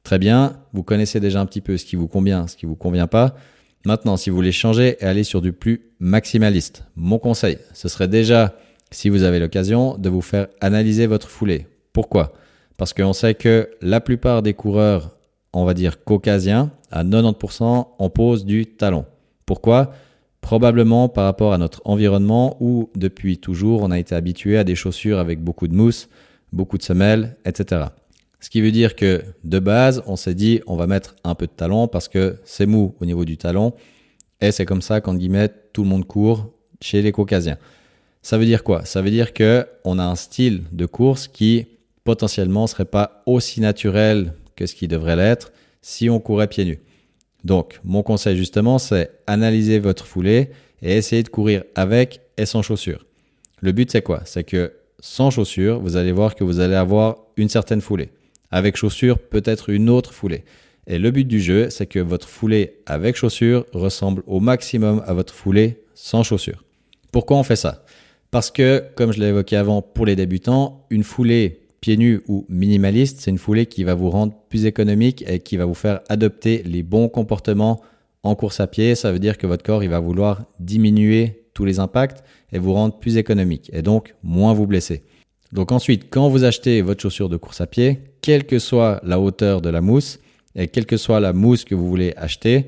très 0.05 0.19
bien, 0.19 0.59
vous 0.73 0.82
connaissez 0.82 1.21
déjà 1.21 1.38
un 1.38 1.44
petit 1.44 1.61
peu 1.61 1.76
ce 1.76 1.85
qui 1.85 1.97
vous 1.97 2.09
convient, 2.09 2.47
ce 2.47 2.56
qui 2.56 2.65
vous 2.65 2.76
convient 2.76 3.06
pas. 3.06 3.37
Maintenant, 3.85 4.17
si 4.17 4.31
vous 4.31 4.37
voulez 4.37 4.53
changer 4.53 4.97
et 5.00 5.05
aller 5.05 5.25
sur 5.25 5.43
du 5.43 5.53
plus 5.53 5.82
maximaliste, 5.99 6.85
mon 6.97 7.19
conseil, 7.19 7.59
ce 7.75 7.88
serait 7.88 8.09
déjà, 8.09 8.56
si 8.91 9.11
vous 9.11 9.23
avez 9.23 9.38
l'occasion, 9.38 9.99
de 9.99 10.09
vous 10.09 10.23
faire 10.23 10.47
analyser 10.62 11.06
votre 11.06 11.29
foulée. 11.29 11.67
Pourquoi? 11.93 12.32
Parce 12.78 12.95
qu'on 12.95 13.12
sait 13.12 13.35
que 13.35 13.69
la 13.83 14.00
plupart 14.00 14.40
des 14.40 14.54
coureurs 14.54 15.14
on 15.54 15.64
va 15.64 15.75
dire 15.75 16.04
caucasien, 16.04 16.70
à 16.90 17.04
90%, 17.04 17.87
on 17.99 18.11
pose 18.11 18.44
du 18.44 18.66
talon. 18.66 19.06
Pourquoi? 19.46 19.92
Probablement 20.40 21.08
par 21.08 21.25
rapport 21.25 21.52
à 21.52 21.58
notre 21.58 21.80
environnement 21.84 22.56
où 22.61 22.90
depuis 22.96 23.38
toujours 23.38 23.82
on 23.82 23.90
a 23.90 23.99
été 23.99 24.14
habitué 24.14 24.58
à 24.58 24.64
des 24.64 24.75
chaussures 24.75 25.18
avec 25.18 25.42
beaucoup 25.42 25.68
de 25.68 25.75
mousse, 25.75 26.08
beaucoup 26.52 26.76
de 26.76 26.82
semelles, 26.82 27.37
etc. 27.46 27.87
Ce 28.40 28.50
qui 28.50 28.61
veut 28.61 28.73
dire 28.73 28.94
que 28.94 29.23
de 29.44 29.58
base, 29.58 30.02
on 30.06 30.16
s'est 30.16 30.34
dit 30.34 30.61
on 30.66 30.76
va 30.76 30.87
mettre 30.87 31.16
un 31.25 31.34
peu 31.34 31.46
de 31.46 31.52
talon 31.52 31.88
parce 31.88 32.08
que 32.08 32.37
c'est 32.44 32.66
mou 32.66 32.94
au 33.00 33.06
niveau 33.06 33.25
du 33.25 33.38
talon 33.38 33.73
et 34.40 34.50
c'est 34.50 34.66
comme 34.66 34.82
ça 34.82 35.00
qu'en 35.00 35.14
guillemets 35.14 35.50
tout 35.73 35.82
le 35.82 35.88
monde 35.88 36.04
court 36.04 36.50
chez 36.80 37.00
les 37.00 37.12
caucasiens. 37.12 37.56
Ça 38.20 38.37
veut 38.37 38.44
dire 38.44 38.64
quoi? 38.64 38.84
Ça 38.84 39.02
veut 39.02 39.11
dire 39.11 39.32
que 39.32 39.66
on 39.84 39.99
a 39.99 40.04
un 40.04 40.16
style 40.16 40.64
de 40.73 40.84
course 40.84 41.28
qui 41.28 41.66
potentiellement 42.04 42.66
serait 42.66 42.84
pas 42.84 43.23
aussi 43.25 43.61
naturel 43.61 44.34
que 44.56 44.66
ce 44.66 44.75
qui 44.75 44.88
devrait 44.88 45.16
l'être 45.16 45.52
si 45.82 46.08
on 46.08 46.20
courait 46.20 46.49
pieds 46.49 46.64
nus. 46.64 46.80
Donc, 47.44 47.78
mon 47.84 48.02
conseil 48.02 48.37
justement, 48.37 48.78
c'est 48.78 49.11
analyser 49.26 49.78
votre 49.78 50.06
foulée 50.06 50.50
et 50.82 50.96
essayer 50.96 51.23
de 51.23 51.28
courir 51.28 51.64
avec 51.75 52.20
et 52.37 52.46
sans 52.46 52.62
chaussures. 52.62 53.04
Le 53.61 53.73
but, 53.73 53.90
c'est 53.90 54.02
quoi? 54.02 54.23
C'est 54.25 54.44
que 54.44 54.73
sans 55.00 55.30
chaussures, 55.30 55.80
vous 55.80 55.96
allez 55.96 56.12
voir 56.12 56.34
que 56.34 56.44
vous 56.44 56.61
allez 56.61 56.75
avoir 56.75 57.18
une 57.37 57.49
certaine 57.49 57.80
foulée. 57.80 58.11
Avec 58.50 58.76
chaussures, 58.76 59.18
peut-être 59.18 59.68
une 59.68 59.90
autre 59.90 60.14
foulée. 60.14 60.44
Et 60.87 60.99
le 60.99 61.11
but 61.11 61.25
du 61.26 61.40
jeu, 61.40 61.70
c'est 61.70 61.87
que 61.87 61.99
votre 61.99 62.28
foulée 62.28 62.78
avec 62.87 63.16
chaussures 63.16 63.66
ressemble 63.73 64.23
au 64.26 64.40
maximum 64.40 65.02
à 65.06 65.14
votre 65.14 65.34
foulée 65.34 65.82
sans 65.94 66.23
chaussures. 66.23 66.64
Pourquoi 67.12 67.37
on 67.38 67.42
fait 67.42 67.56
ça? 67.56 67.84
Parce 68.30 68.50
que, 68.50 68.84
comme 68.94 69.12
je 69.12 69.20
l'ai 69.20 69.28
évoqué 69.28 69.56
avant 69.56 69.80
pour 69.82 70.06
les 70.06 70.16
débutants, 70.16 70.87
une 70.90 71.04
foulée 71.04 71.61
pieds 71.85 71.99
nus 71.99 72.23
ou 72.29 72.47
minimaliste, 72.49 73.21
c'est 73.21 73.31
une 73.31 73.37
foulée 73.37 73.67
qui 73.67 73.85
va 73.85 73.93
vous 73.93 74.09
rendre 74.09 74.33
plus 74.49 74.64
économique 74.64 75.23
et 75.29 75.41
qui 75.41 75.59
va 75.59 75.67
vous 75.67 75.75
faire 75.75 76.00
adopter 76.09 76.62
les 76.64 76.83
bons 76.83 77.11
comportements 77.11 77.83
en 78.23 78.35
course 78.35 78.59
à 78.61 78.67
pied. 78.67 78.95
Ça 78.95 79.12
veut 79.12 79.19
dire 79.19 79.37
que 79.37 79.47
votre 79.47 79.62
corps, 79.62 79.85
il 79.85 79.91
va 79.91 80.00
vouloir 80.00 80.47
diminuer 80.61 81.43
tous 81.53 81.67
les 81.67 81.81
impacts 81.81 82.25
et 82.55 82.59
vous 82.59 82.73
rendre 82.73 82.99
plus 82.99 83.19
économique 83.19 83.71
et 83.75 83.83
donc 83.83 84.14
moins 84.23 84.55
vous 84.55 84.67
blesser. 84.67 85.03
Donc 85.53 85.73
ensuite, 85.73 86.07
quand 86.09 86.31
vous 86.31 86.45
achetez 86.45 86.81
votre 86.81 87.03
chaussure 87.03 87.29
de 87.29 87.37
course 87.37 87.61
à 87.61 87.67
pied, 87.67 88.00
quelle 88.23 88.47
que 88.47 88.59
soit 88.59 89.03
la 89.05 89.21
hauteur 89.21 89.61
de 89.61 89.69
la 89.69 89.83
mousse 89.83 90.21
et 90.55 90.69
quelle 90.69 90.87
que 90.87 90.97
soit 90.97 91.21
la 91.21 91.35
mousse 91.35 91.67
que 91.67 91.75
vous 91.75 91.87
voulez 91.87 92.14
acheter, 92.17 92.64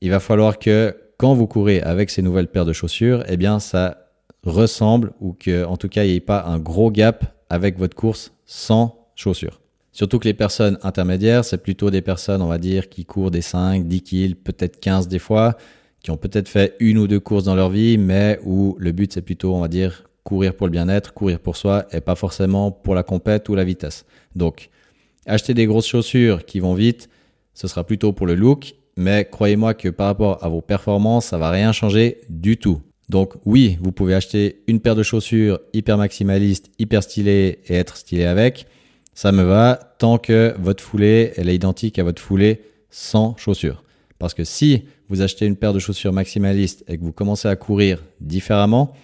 il 0.00 0.10
va 0.10 0.20
falloir 0.20 0.60
que 0.60 0.94
quand 1.16 1.34
vous 1.34 1.48
courez 1.48 1.82
avec 1.82 2.08
ces 2.08 2.22
nouvelles 2.22 2.46
paires 2.46 2.66
de 2.66 2.72
chaussures, 2.72 3.24
eh 3.26 3.36
bien 3.36 3.58
ça 3.58 4.06
ressemble 4.44 5.12
ou 5.20 5.32
que, 5.32 5.64
en 5.64 5.76
tout 5.76 5.88
cas, 5.88 6.04
il 6.04 6.10
n'y 6.10 6.16
ait 6.18 6.20
pas 6.20 6.44
un 6.46 6.60
gros 6.60 6.92
gap 6.92 7.34
avec 7.50 7.78
votre 7.78 7.94
course 7.94 8.32
sans 8.46 9.08
chaussures. 9.14 9.60
Surtout 9.92 10.18
que 10.18 10.24
les 10.24 10.34
personnes 10.34 10.78
intermédiaires, 10.82 11.44
c'est 11.44 11.62
plutôt 11.62 11.90
des 11.90 12.00
personnes, 12.00 12.40
on 12.40 12.46
va 12.46 12.58
dire, 12.58 12.88
qui 12.88 13.04
courent 13.04 13.30
des 13.30 13.42
5, 13.42 13.86
10 13.86 14.02
kills, 14.02 14.34
peut-être 14.36 14.78
15 14.80 15.08
des 15.08 15.18
fois, 15.18 15.56
qui 16.02 16.10
ont 16.10 16.16
peut-être 16.16 16.48
fait 16.48 16.76
une 16.78 16.96
ou 16.96 17.06
deux 17.06 17.20
courses 17.20 17.44
dans 17.44 17.56
leur 17.56 17.70
vie, 17.70 17.98
mais 17.98 18.38
où 18.44 18.76
le 18.78 18.92
but 18.92 19.12
c'est 19.12 19.20
plutôt, 19.20 19.54
on 19.54 19.60
va 19.60 19.68
dire, 19.68 20.08
courir 20.22 20.54
pour 20.54 20.68
le 20.68 20.70
bien-être, 20.70 21.12
courir 21.12 21.40
pour 21.40 21.56
soi 21.56 21.86
et 21.92 22.00
pas 22.00 22.14
forcément 22.14 22.70
pour 22.70 22.94
la 22.94 23.02
compète 23.02 23.48
ou 23.48 23.54
la 23.54 23.64
vitesse. 23.64 24.06
Donc, 24.36 24.70
acheter 25.26 25.54
des 25.54 25.66
grosses 25.66 25.88
chaussures 25.88 26.44
qui 26.44 26.60
vont 26.60 26.74
vite, 26.74 27.08
ce 27.52 27.68
sera 27.68 27.84
plutôt 27.84 28.12
pour 28.12 28.26
le 28.26 28.36
look, 28.36 28.74
mais 28.96 29.24
croyez-moi 29.24 29.74
que 29.74 29.88
par 29.88 30.06
rapport 30.06 30.42
à 30.44 30.48
vos 30.48 30.60
performances, 30.60 31.26
ça 31.26 31.38
va 31.38 31.50
rien 31.50 31.72
changer 31.72 32.20
du 32.28 32.56
tout. 32.56 32.80
Donc 33.10 33.34
oui, 33.44 33.76
vous 33.82 33.90
pouvez 33.90 34.14
acheter 34.14 34.62
une 34.68 34.78
paire 34.78 34.94
de 34.94 35.02
chaussures 35.02 35.58
hyper 35.72 35.98
maximaliste, 35.98 36.70
hyper 36.78 37.02
stylée 37.02 37.58
et 37.66 37.74
être 37.74 37.96
stylé 37.96 38.24
avec. 38.24 38.66
Ça 39.14 39.32
me 39.32 39.42
va 39.42 39.80
tant 39.98 40.16
que 40.16 40.54
votre 40.60 40.80
foulée, 40.80 41.32
elle 41.36 41.48
est 41.48 41.56
identique 41.56 41.98
à 41.98 42.04
votre 42.04 42.22
foulée 42.22 42.62
sans 42.88 43.36
chaussures. 43.36 43.82
Parce 44.20 44.32
que 44.32 44.44
si 44.44 44.84
vous 45.08 45.22
achetez 45.22 45.46
une 45.46 45.56
paire 45.56 45.72
de 45.72 45.80
chaussures 45.80 46.12
maximalistes 46.12 46.84
et 46.86 46.98
que 46.98 47.02
vous 47.02 47.10
commencez 47.10 47.48
à 47.48 47.56
courir 47.56 48.00
différemment, 48.20 48.94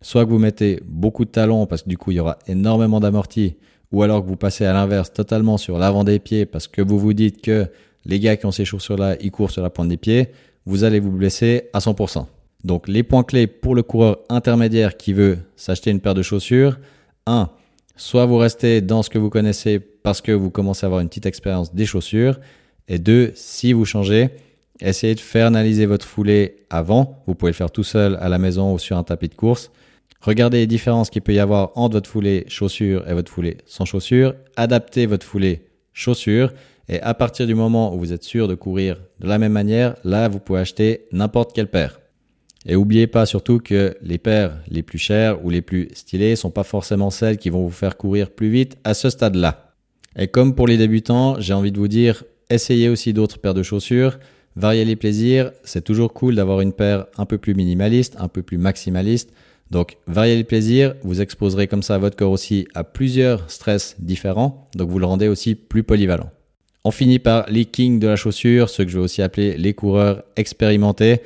soit 0.00 0.24
que 0.24 0.30
vous 0.30 0.40
mettez 0.40 0.80
beaucoup 0.84 1.24
de 1.24 1.30
talons 1.30 1.66
parce 1.66 1.82
que 1.82 1.88
du 1.88 1.96
coup 1.96 2.10
il 2.10 2.16
y 2.16 2.20
aura 2.20 2.40
énormément 2.48 2.98
d'amortis, 2.98 3.54
ou 3.92 4.02
alors 4.02 4.24
que 4.24 4.28
vous 4.28 4.36
passez 4.36 4.64
à 4.64 4.72
l'inverse 4.72 5.12
totalement 5.12 5.56
sur 5.56 5.78
l'avant 5.78 6.02
des 6.02 6.18
pieds 6.18 6.46
parce 6.46 6.66
que 6.66 6.82
vous 6.82 6.98
vous 6.98 7.12
dites 7.12 7.40
que 7.40 7.68
les 8.06 8.18
gars 8.18 8.36
qui 8.36 8.46
ont 8.46 8.50
ces 8.50 8.64
chaussures-là, 8.64 9.16
ils 9.20 9.30
courent 9.30 9.52
sur 9.52 9.62
la 9.62 9.70
pointe 9.70 9.88
des 9.88 9.98
pieds, 9.98 10.30
vous 10.66 10.82
allez 10.82 10.98
vous 10.98 11.12
blesser 11.12 11.70
à 11.72 11.78
100%. 11.78 12.26
Donc 12.64 12.88
les 12.88 13.02
points 13.02 13.24
clés 13.24 13.46
pour 13.46 13.74
le 13.74 13.82
coureur 13.82 14.18
intermédiaire 14.28 14.96
qui 14.96 15.12
veut 15.12 15.38
s'acheter 15.56 15.90
une 15.90 16.00
paire 16.00 16.14
de 16.14 16.22
chaussures, 16.22 16.78
1. 17.26 17.50
Soit 17.96 18.26
vous 18.26 18.38
restez 18.38 18.80
dans 18.80 19.02
ce 19.02 19.10
que 19.10 19.18
vous 19.18 19.30
connaissez 19.30 19.78
parce 19.78 20.20
que 20.20 20.32
vous 20.32 20.50
commencez 20.50 20.84
à 20.84 20.86
avoir 20.86 21.00
une 21.00 21.08
petite 21.08 21.26
expérience 21.26 21.74
des 21.74 21.86
chaussures. 21.86 22.40
Et 22.88 22.98
2. 22.98 23.32
Si 23.34 23.72
vous 23.72 23.84
changez, 23.84 24.30
essayez 24.80 25.14
de 25.14 25.20
faire 25.20 25.46
analyser 25.46 25.86
votre 25.86 26.06
foulée 26.06 26.56
avant. 26.70 27.22
Vous 27.26 27.34
pouvez 27.34 27.52
le 27.52 27.56
faire 27.56 27.70
tout 27.70 27.84
seul 27.84 28.16
à 28.20 28.28
la 28.28 28.38
maison 28.38 28.74
ou 28.74 28.78
sur 28.78 28.96
un 28.96 29.04
tapis 29.04 29.28
de 29.28 29.34
course. 29.34 29.70
Regardez 30.20 30.58
les 30.58 30.66
différences 30.66 31.10
qu'il 31.10 31.22
peut 31.22 31.34
y 31.34 31.38
avoir 31.38 31.72
entre 31.74 31.94
votre 31.94 32.10
foulée 32.10 32.44
chaussure 32.48 33.08
et 33.08 33.14
votre 33.14 33.30
foulée 33.30 33.58
sans 33.66 33.84
chaussure. 33.84 34.34
Adaptez 34.56 35.06
votre 35.06 35.26
foulée 35.26 35.64
chaussure. 35.92 36.52
Et 36.88 37.00
à 37.00 37.14
partir 37.14 37.46
du 37.46 37.54
moment 37.54 37.94
où 37.94 37.98
vous 37.98 38.12
êtes 38.12 38.24
sûr 38.24 38.48
de 38.48 38.54
courir 38.54 39.00
de 39.20 39.28
la 39.28 39.38
même 39.38 39.52
manière, 39.52 39.94
là, 40.04 40.28
vous 40.28 40.40
pouvez 40.40 40.60
acheter 40.60 41.06
n'importe 41.12 41.52
quelle 41.54 41.68
paire. 41.68 42.01
Et 42.66 42.76
oubliez 42.76 43.06
pas 43.06 43.26
surtout 43.26 43.58
que 43.58 43.96
les 44.02 44.18
paires 44.18 44.58
les 44.68 44.82
plus 44.82 44.98
chères 44.98 45.44
ou 45.44 45.50
les 45.50 45.62
plus 45.62 45.88
stylées 45.94 46.36
sont 46.36 46.50
pas 46.50 46.62
forcément 46.62 47.10
celles 47.10 47.38
qui 47.38 47.50
vont 47.50 47.64
vous 47.64 47.70
faire 47.70 47.96
courir 47.96 48.30
plus 48.30 48.50
vite 48.50 48.76
à 48.84 48.94
ce 48.94 49.10
stade-là. 49.10 49.74
Et 50.16 50.28
comme 50.28 50.54
pour 50.54 50.68
les 50.68 50.76
débutants, 50.76 51.40
j'ai 51.40 51.54
envie 51.54 51.72
de 51.72 51.78
vous 51.78 51.88
dire, 51.88 52.24
essayez 52.50 52.88
aussi 52.88 53.12
d'autres 53.12 53.38
paires 53.38 53.54
de 53.54 53.62
chaussures, 53.62 54.18
variez 54.54 54.84
les 54.84 54.96
plaisirs, 54.96 55.52
c'est 55.64 55.82
toujours 55.82 56.12
cool 56.12 56.34
d'avoir 56.34 56.60
une 56.60 56.72
paire 56.72 57.06
un 57.16 57.24
peu 57.24 57.38
plus 57.38 57.54
minimaliste, 57.54 58.16
un 58.18 58.28
peu 58.28 58.42
plus 58.42 58.58
maximaliste. 58.58 59.32
Donc, 59.70 59.96
variez 60.06 60.36
les 60.36 60.44
plaisirs, 60.44 60.94
vous 61.02 61.22
exposerez 61.22 61.66
comme 61.66 61.82
ça 61.82 61.96
votre 61.96 62.14
corps 62.14 62.30
aussi 62.30 62.68
à 62.74 62.84
plusieurs 62.84 63.50
stress 63.50 63.96
différents, 63.98 64.68
donc 64.74 64.90
vous 64.90 64.98
le 64.98 65.06
rendez 65.06 65.28
aussi 65.28 65.54
plus 65.54 65.82
polyvalent. 65.82 66.30
On 66.84 66.90
finit 66.90 67.18
par 67.18 67.46
les 67.48 67.64
kings 67.64 67.98
de 67.98 68.08
la 68.08 68.16
chaussure, 68.16 68.68
ceux 68.68 68.84
que 68.84 68.90
je 68.90 68.98
vais 68.98 69.04
aussi 69.04 69.22
appeler 69.22 69.56
les 69.56 69.72
coureurs 69.72 70.24
expérimentés 70.36 71.22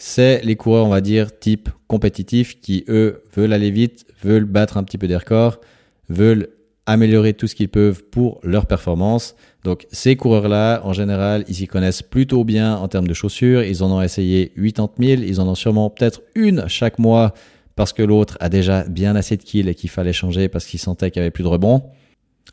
c'est 0.00 0.40
les 0.44 0.56
coureurs, 0.56 0.86
on 0.86 0.90
va 0.90 1.02
dire, 1.02 1.38
type 1.38 1.68
compétitif 1.86 2.58
qui, 2.60 2.84
eux, 2.88 3.22
veulent 3.36 3.52
aller 3.52 3.70
vite, 3.70 4.06
veulent 4.22 4.46
battre 4.46 4.78
un 4.78 4.82
petit 4.82 4.96
peu 4.96 5.06
des 5.06 5.16
records, 5.16 5.60
veulent 6.08 6.48
améliorer 6.86 7.34
tout 7.34 7.46
ce 7.46 7.54
qu'ils 7.54 7.68
peuvent 7.68 8.02
pour 8.04 8.40
leur 8.42 8.64
performance. 8.64 9.36
Donc 9.62 9.86
ces 9.92 10.16
coureurs-là, 10.16 10.80
en 10.84 10.94
général, 10.94 11.44
ils 11.48 11.56
s'y 11.56 11.66
connaissent 11.66 12.00
plutôt 12.00 12.44
bien 12.44 12.76
en 12.76 12.88
termes 12.88 13.06
de 13.06 13.14
chaussures. 13.14 13.62
Ils 13.62 13.82
en 13.82 13.92
ont 13.92 14.00
essayé 14.00 14.52
80 14.56 14.88
000. 14.98 15.22
Ils 15.22 15.38
en 15.38 15.46
ont 15.46 15.54
sûrement 15.54 15.90
peut-être 15.90 16.22
une 16.34 16.66
chaque 16.66 16.98
mois 16.98 17.34
parce 17.76 17.92
que 17.92 18.02
l'autre 18.02 18.38
a 18.40 18.48
déjà 18.48 18.84
bien 18.84 19.14
assez 19.16 19.36
de 19.36 19.42
kills 19.42 19.68
et 19.68 19.74
qu'il 19.74 19.90
fallait 19.90 20.14
changer 20.14 20.48
parce 20.48 20.64
qu'ils 20.64 20.80
sentaient 20.80 21.10
qu'il 21.10 21.20
n'y 21.20 21.24
avait 21.24 21.30
plus 21.30 21.44
de 21.44 21.48
rebond. 21.48 21.82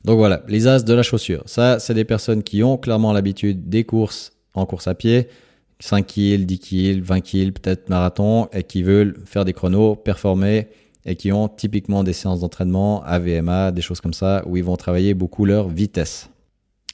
Donc 0.03 0.17
voilà, 0.17 0.43
les 0.49 0.67
as 0.67 0.83
de 0.83 0.93
la 0.93 1.01
chaussure. 1.01 1.43
Ça, 1.45 1.79
c'est 1.79 1.93
des 1.93 2.05
personnes 2.05 2.43
qui 2.43 2.61
ont 2.61 2.77
clairement 2.77 3.13
l'habitude 3.13 3.69
des 3.69 3.85
courses 3.85 4.33
en 4.53 4.65
course 4.65 4.87
à 4.87 4.95
pied, 4.95 5.29
5 5.79 6.05
kills, 6.05 6.45
10 6.45 6.59
kills, 6.59 7.01
20 7.01 7.21
kills, 7.21 7.51
peut-être 7.53 7.89
marathon, 7.89 8.47
et 8.51 8.63
qui 8.63 8.83
veulent 8.83 9.15
faire 9.25 9.45
des 9.45 9.53
chronos, 9.53 9.95
performer, 9.95 10.67
et 11.05 11.15
qui 11.15 11.31
ont 11.31 11.47
typiquement 11.47 12.03
des 12.03 12.13
séances 12.13 12.41
d'entraînement, 12.41 13.03
AVMA, 13.03 13.71
des 13.71 13.81
choses 13.81 14.01
comme 14.01 14.13
ça, 14.13 14.43
où 14.45 14.57
ils 14.57 14.63
vont 14.63 14.75
travailler 14.75 15.13
beaucoup 15.13 15.45
leur 15.45 15.69
vitesse. 15.69 16.29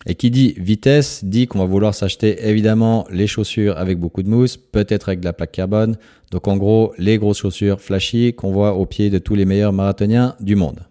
Et 0.05 0.15
qui 0.15 0.31
dit 0.31 0.53
vitesse 0.57 1.23
dit 1.23 1.47
qu'on 1.47 1.59
va 1.59 1.65
vouloir 1.65 1.95
s'acheter 1.95 2.47
évidemment 2.47 3.07
les 3.09 3.25
chaussures 3.25 3.77
avec 3.77 3.99
beaucoup 3.99 4.21
de 4.21 4.29
mousse, 4.29 4.57
peut-être 4.57 5.09
avec 5.09 5.21
de 5.21 5.25
la 5.25 5.33
plaque 5.33 5.53
carbone. 5.53 5.95
Donc 6.31 6.47
en 6.47 6.57
gros, 6.57 6.93
les 6.97 7.17
grosses 7.17 7.37
chaussures 7.37 7.79
flashy 7.79 8.33
qu'on 8.33 8.51
voit 8.51 8.73
au 8.73 8.85
pied 8.85 9.09
de 9.09 9.17
tous 9.17 9.35
les 9.35 9.45
meilleurs 9.45 9.71
marathoniens 9.71 10.35
du 10.41 10.55
monde. 10.55 10.81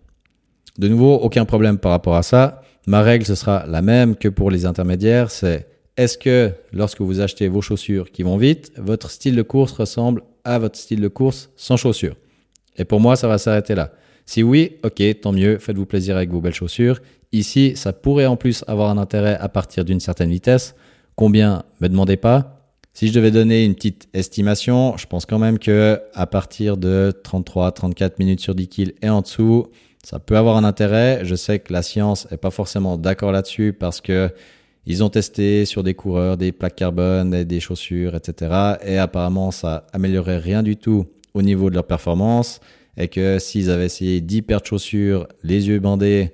De 0.79 0.89
nouveau, 0.89 1.17
aucun 1.17 1.45
problème 1.45 1.77
par 1.77 1.93
rapport 1.93 2.17
à 2.17 2.23
ça. 2.23 2.63
Ma 2.87 3.03
règle, 3.03 3.27
ce 3.27 3.35
sera 3.35 3.67
la 3.67 3.83
même 3.83 4.17
que 4.17 4.29
pour 4.29 4.51
les 4.51 4.65
intermédiaires, 4.65 5.31
c'est 5.31 5.67
est-ce 5.97 6.17
que 6.17 6.53
lorsque 6.73 7.01
vous 7.01 7.21
achetez 7.21 7.49
vos 7.49 7.61
chaussures 7.61 8.11
qui 8.11 8.23
vont 8.23 8.37
vite, 8.37 8.73
votre 8.77 9.11
style 9.11 9.37
de 9.37 9.43
course 9.43 9.73
ressemble 9.73 10.23
à 10.45 10.59
votre 10.59 10.79
style 10.79 11.01
de 11.01 11.09
course 11.09 11.51
sans 11.57 11.77
chaussures? 11.77 12.17
Et 12.77 12.85
pour 12.85 13.01
moi, 13.01 13.17
ça 13.17 13.29
va 13.29 13.39
s'arrêter 13.39 13.75
là. 13.75 13.93
Si 14.25 14.43
oui, 14.43 14.77
ok, 14.83 15.03
tant 15.21 15.33
mieux, 15.33 15.59
faites-vous 15.59 15.87
plaisir 15.87 16.17
avec 16.17 16.31
vos 16.31 16.41
belles 16.41 16.55
chaussures. 16.55 17.01
Ici, 17.33 17.73
ça 17.77 17.93
pourrait 17.93 18.27
en 18.27 18.37
plus 18.37 18.65
avoir 18.67 18.91
un 18.91 18.99
intérêt 18.99 19.37
à 19.41 19.49
partir 19.49 19.85
d'une 19.85 20.01
certaine 20.01 20.31
vitesse. 20.31 20.75
Combien 21.17 21.65
Me 21.81 21.89
demandez 21.89 22.17
pas. 22.17 22.59
Si 22.95 23.09
je 23.09 23.13
devais 23.15 23.31
donner 23.31 23.65
une 23.65 23.75
petite 23.75 24.09
estimation, 24.13 24.97
je 24.99 25.07
pense 25.07 25.25
quand 25.25 25.39
même 25.39 25.59
que 25.59 26.01
à 26.15 26.27
partir 26.27 26.77
de 26.77 27.13
33, 27.25 27.73
34 27.73 28.19
minutes 28.19 28.41
sur 28.41 28.55
10 28.55 28.69
kills 28.69 28.95
et 29.01 29.09
en 29.09 29.23
dessous, 29.23 29.69
ça 30.05 30.19
peut 30.19 30.37
avoir 30.37 30.57
un 30.57 30.65
intérêt. 30.65 31.21
Je 31.25 31.35
sais 31.35 31.59
que 31.59 31.73
la 31.73 31.83
science 31.83 32.27
est 32.31 32.37
pas 32.37 32.51
forcément 32.51 32.99
d'accord 32.99 33.33
là-dessus 33.33 33.73
parce 33.73 34.01
que 34.01 34.31
ils 34.87 35.05
ont 35.05 35.11
testé 35.11 35.65
sur 35.65 35.83
des 35.83 35.95
coureurs 35.95 36.37
des 36.37 36.53
plaques 36.53 36.77
carbone 36.77 37.45
des 37.45 37.61
chaussures, 37.61 38.15
etc. 38.15 38.77
Et 38.85 38.99
apparemment, 38.99 39.51
ça 39.51 39.87
améliorait 39.93 40.39
rien 40.39 40.63
du 40.63 40.77
tout 40.77 41.07
au 41.35 41.43
niveau 41.43 41.71
de 41.71 41.75
leur 41.75 41.87
performance. 41.87 42.61
Et 42.97 43.09
que 43.09 43.39
s'ils 43.39 43.71
avaient 43.71 43.87
essayé 43.87 44.21
10 44.21 44.43
paires 44.43 44.61
de 44.61 44.67
chaussures, 44.67 45.27
les 45.43 45.69
yeux 45.69 45.79
bandés, 45.79 46.33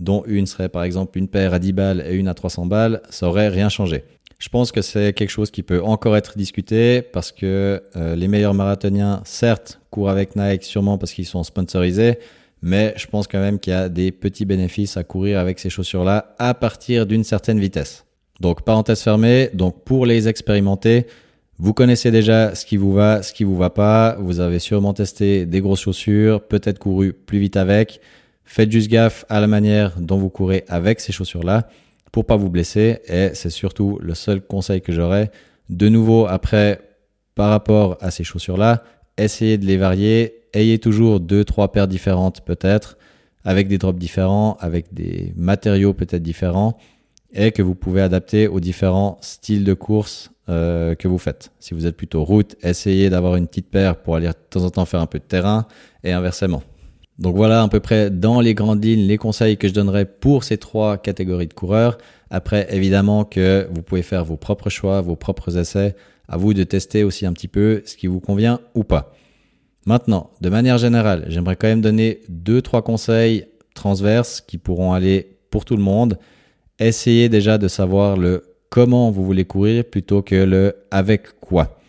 dont 0.00 0.22
une 0.26 0.46
serait 0.46 0.68
par 0.68 0.84
exemple 0.84 1.18
une 1.18 1.28
paire 1.28 1.52
à 1.52 1.58
10 1.58 1.72
balles 1.72 2.04
et 2.08 2.14
une 2.14 2.28
à 2.28 2.34
300 2.34 2.66
balles, 2.66 3.02
ça 3.10 3.28
aurait 3.28 3.48
rien 3.48 3.68
changé. 3.68 4.04
Je 4.38 4.48
pense 4.48 4.70
que 4.70 4.82
c'est 4.82 5.12
quelque 5.12 5.30
chose 5.30 5.50
qui 5.50 5.64
peut 5.64 5.82
encore 5.82 6.16
être 6.16 6.38
discuté 6.38 7.02
parce 7.02 7.32
que 7.32 7.82
euh, 7.96 8.14
les 8.14 8.28
meilleurs 8.28 8.54
marathoniens, 8.54 9.20
certes, 9.24 9.80
courent 9.90 10.10
avec 10.10 10.36
Nike 10.36 10.62
sûrement 10.62 10.96
parce 10.96 11.12
qu'ils 11.12 11.26
sont 11.26 11.42
sponsorisés, 11.42 12.20
mais 12.62 12.94
je 12.96 13.06
pense 13.06 13.26
quand 13.26 13.40
même 13.40 13.58
qu'il 13.58 13.72
y 13.72 13.76
a 13.76 13.88
des 13.88 14.12
petits 14.12 14.44
bénéfices 14.44 14.96
à 14.96 15.04
courir 15.04 15.38
avec 15.38 15.58
ces 15.58 15.70
chaussures-là 15.70 16.34
à 16.38 16.54
partir 16.54 17.06
d'une 17.06 17.24
certaine 17.24 17.58
vitesse. 17.58 18.04
Donc 18.40 18.62
parenthèse 18.62 19.02
fermée, 19.02 19.50
donc 19.54 19.84
pour 19.84 20.06
les 20.06 20.28
expérimenter, 20.28 21.06
vous 21.58 21.74
connaissez 21.74 22.10
déjà 22.12 22.54
ce 22.54 22.64
qui 22.64 22.76
vous 22.76 22.92
va, 22.92 23.22
ce 23.22 23.32
qui 23.32 23.42
vous 23.42 23.56
va 23.56 23.70
pas, 23.70 24.16
vous 24.20 24.38
avez 24.38 24.60
sûrement 24.60 24.94
testé 24.94 25.44
des 25.44 25.60
grosses 25.60 25.80
chaussures, 25.80 26.40
peut-être 26.40 26.78
couru 26.78 27.12
plus 27.12 27.40
vite 27.40 27.56
avec. 27.56 28.00
Faites 28.44 28.70
juste 28.70 28.88
gaffe 28.88 29.24
à 29.28 29.40
la 29.40 29.48
manière 29.48 30.00
dont 30.00 30.18
vous 30.18 30.30
courez 30.30 30.64
avec 30.68 31.00
ces 31.00 31.12
chaussures-là 31.12 31.68
pour 32.12 32.24
pas 32.24 32.36
vous 32.36 32.48
blesser 32.48 33.00
et 33.06 33.30
c'est 33.34 33.50
surtout 33.50 33.98
le 34.00 34.14
seul 34.14 34.40
conseil 34.40 34.80
que 34.80 34.92
j'aurais. 34.92 35.30
De 35.68 35.88
nouveau 35.88 36.26
après 36.26 36.80
par 37.34 37.50
rapport 37.50 37.98
à 38.00 38.10
ces 38.10 38.24
chaussures-là, 38.24 38.82
essayez 39.16 39.58
de 39.58 39.66
les 39.66 39.76
varier 39.76 40.37
ayez 40.54 40.78
toujours 40.78 41.20
deux, 41.20 41.44
trois 41.44 41.72
paires 41.72 41.88
différentes 41.88 42.42
peut-être, 42.42 42.98
avec 43.44 43.68
des 43.68 43.78
drops 43.78 43.98
différents, 43.98 44.56
avec 44.60 44.92
des 44.92 45.32
matériaux 45.36 45.94
peut-être 45.94 46.22
différents, 46.22 46.76
et 47.32 47.52
que 47.52 47.62
vous 47.62 47.74
pouvez 47.74 48.00
adapter 48.00 48.48
aux 48.48 48.60
différents 48.60 49.18
styles 49.20 49.64
de 49.64 49.74
course 49.74 50.30
euh, 50.48 50.94
que 50.94 51.08
vous 51.08 51.18
faites. 51.18 51.50
Si 51.60 51.74
vous 51.74 51.86
êtes 51.86 51.96
plutôt 51.96 52.24
route, 52.24 52.56
essayez 52.62 53.10
d'avoir 53.10 53.36
une 53.36 53.46
petite 53.46 53.68
paire 53.68 53.96
pour 53.96 54.16
aller 54.16 54.28
de 54.28 54.32
temps 54.50 54.64
en 54.64 54.70
temps 54.70 54.84
faire 54.86 55.00
un 55.00 55.06
peu 55.06 55.18
de 55.18 55.24
terrain, 55.24 55.66
et 56.04 56.12
inversement. 56.12 56.62
Donc 57.18 57.34
voilà 57.34 57.62
à 57.62 57.68
peu 57.68 57.80
près 57.80 58.10
dans 58.10 58.40
les 58.40 58.54
grandes 58.54 58.84
lignes 58.84 59.06
les 59.06 59.18
conseils 59.18 59.56
que 59.56 59.66
je 59.66 59.74
donnerais 59.74 60.04
pour 60.04 60.44
ces 60.44 60.56
trois 60.56 60.98
catégories 60.98 61.48
de 61.48 61.54
coureurs. 61.54 61.98
Après, 62.30 62.68
évidemment 62.70 63.24
que 63.24 63.68
vous 63.72 63.82
pouvez 63.82 64.02
faire 64.02 64.24
vos 64.24 64.36
propres 64.36 64.70
choix, 64.70 65.00
vos 65.00 65.16
propres 65.16 65.56
essais. 65.56 65.96
À 66.28 66.36
vous 66.36 66.54
de 66.54 66.62
tester 66.62 67.04
aussi 67.04 67.26
un 67.26 67.32
petit 67.32 67.48
peu 67.48 67.82
ce 67.86 67.96
qui 67.96 68.06
vous 68.06 68.20
convient 68.20 68.60
ou 68.74 68.84
pas. 68.84 69.14
Maintenant, 69.88 70.28
de 70.42 70.50
manière 70.50 70.76
générale, 70.76 71.24
j'aimerais 71.28 71.56
quand 71.56 71.66
même 71.66 71.80
donner 71.80 72.20
deux, 72.28 72.60
trois 72.60 72.82
conseils 72.82 73.46
transverses 73.72 74.42
qui 74.42 74.58
pourront 74.58 74.92
aller 74.92 75.38
pour 75.48 75.64
tout 75.64 75.78
le 75.78 75.82
monde. 75.82 76.18
Essayez 76.78 77.30
déjà 77.30 77.56
de 77.56 77.68
savoir 77.68 78.18
le 78.18 78.44
comment 78.68 79.10
vous 79.10 79.24
voulez 79.24 79.46
courir 79.46 79.86
plutôt 79.86 80.20
que 80.20 80.34
le 80.34 80.76
avec 80.90 81.40
quoi. 81.40 81.80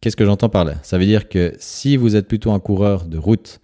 Qu'est-ce 0.00 0.14
que 0.14 0.24
j'entends 0.24 0.48
par 0.48 0.64
là? 0.64 0.74
Ça 0.84 0.96
veut 0.96 1.06
dire 1.06 1.28
que 1.28 1.54
si 1.58 1.96
vous 1.96 2.14
êtes 2.14 2.28
plutôt 2.28 2.52
un 2.52 2.60
coureur 2.60 3.04
de 3.04 3.18
route, 3.18 3.60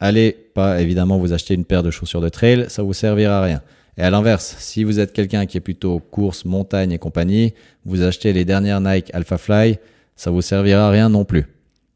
allez 0.00 0.32
pas 0.32 0.82
évidemment 0.82 1.16
vous 1.16 1.32
acheter 1.32 1.54
une 1.54 1.64
paire 1.64 1.84
de 1.84 1.92
chaussures 1.92 2.20
de 2.20 2.28
trail, 2.28 2.66
ça 2.66 2.82
vous 2.82 2.94
servira 2.94 3.38
à 3.38 3.44
rien. 3.44 3.62
Et 3.96 4.02
à 4.02 4.10
l'inverse, 4.10 4.56
si 4.58 4.82
vous 4.82 4.98
êtes 4.98 5.12
quelqu'un 5.12 5.46
qui 5.46 5.56
est 5.56 5.60
plutôt 5.60 6.00
course, 6.00 6.44
montagne 6.44 6.90
et 6.90 6.98
compagnie, 6.98 7.54
vous 7.84 8.02
achetez 8.02 8.32
les 8.32 8.44
dernières 8.44 8.80
Nike 8.80 9.14
Alpha 9.14 9.38
Fly, 9.38 9.78
ça 10.16 10.32
vous 10.32 10.42
servira 10.42 10.88
à 10.88 10.90
rien 10.90 11.08
non 11.08 11.24
plus. 11.24 11.53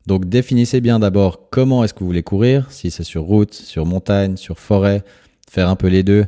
Donc 0.09 0.25
définissez 0.25 0.81
bien 0.81 0.99
d'abord 0.99 1.51
comment 1.51 1.85
est-ce 1.85 1.93
que 1.93 2.01
vous 2.01 2.07
voulez 2.07 2.23
courir, 2.23 2.67
si 2.71 2.91
c'est 2.91 3.05
sur 3.05 3.25
route, 3.25 3.53
sur 3.53 3.85
montagne, 3.85 4.39
sur 4.39 4.59
forêt, 4.59 5.05
faire 5.51 5.69
un 5.69 5.77
peu 5.77 5.89
les 5.89 6.03
deux. 6.03 6.25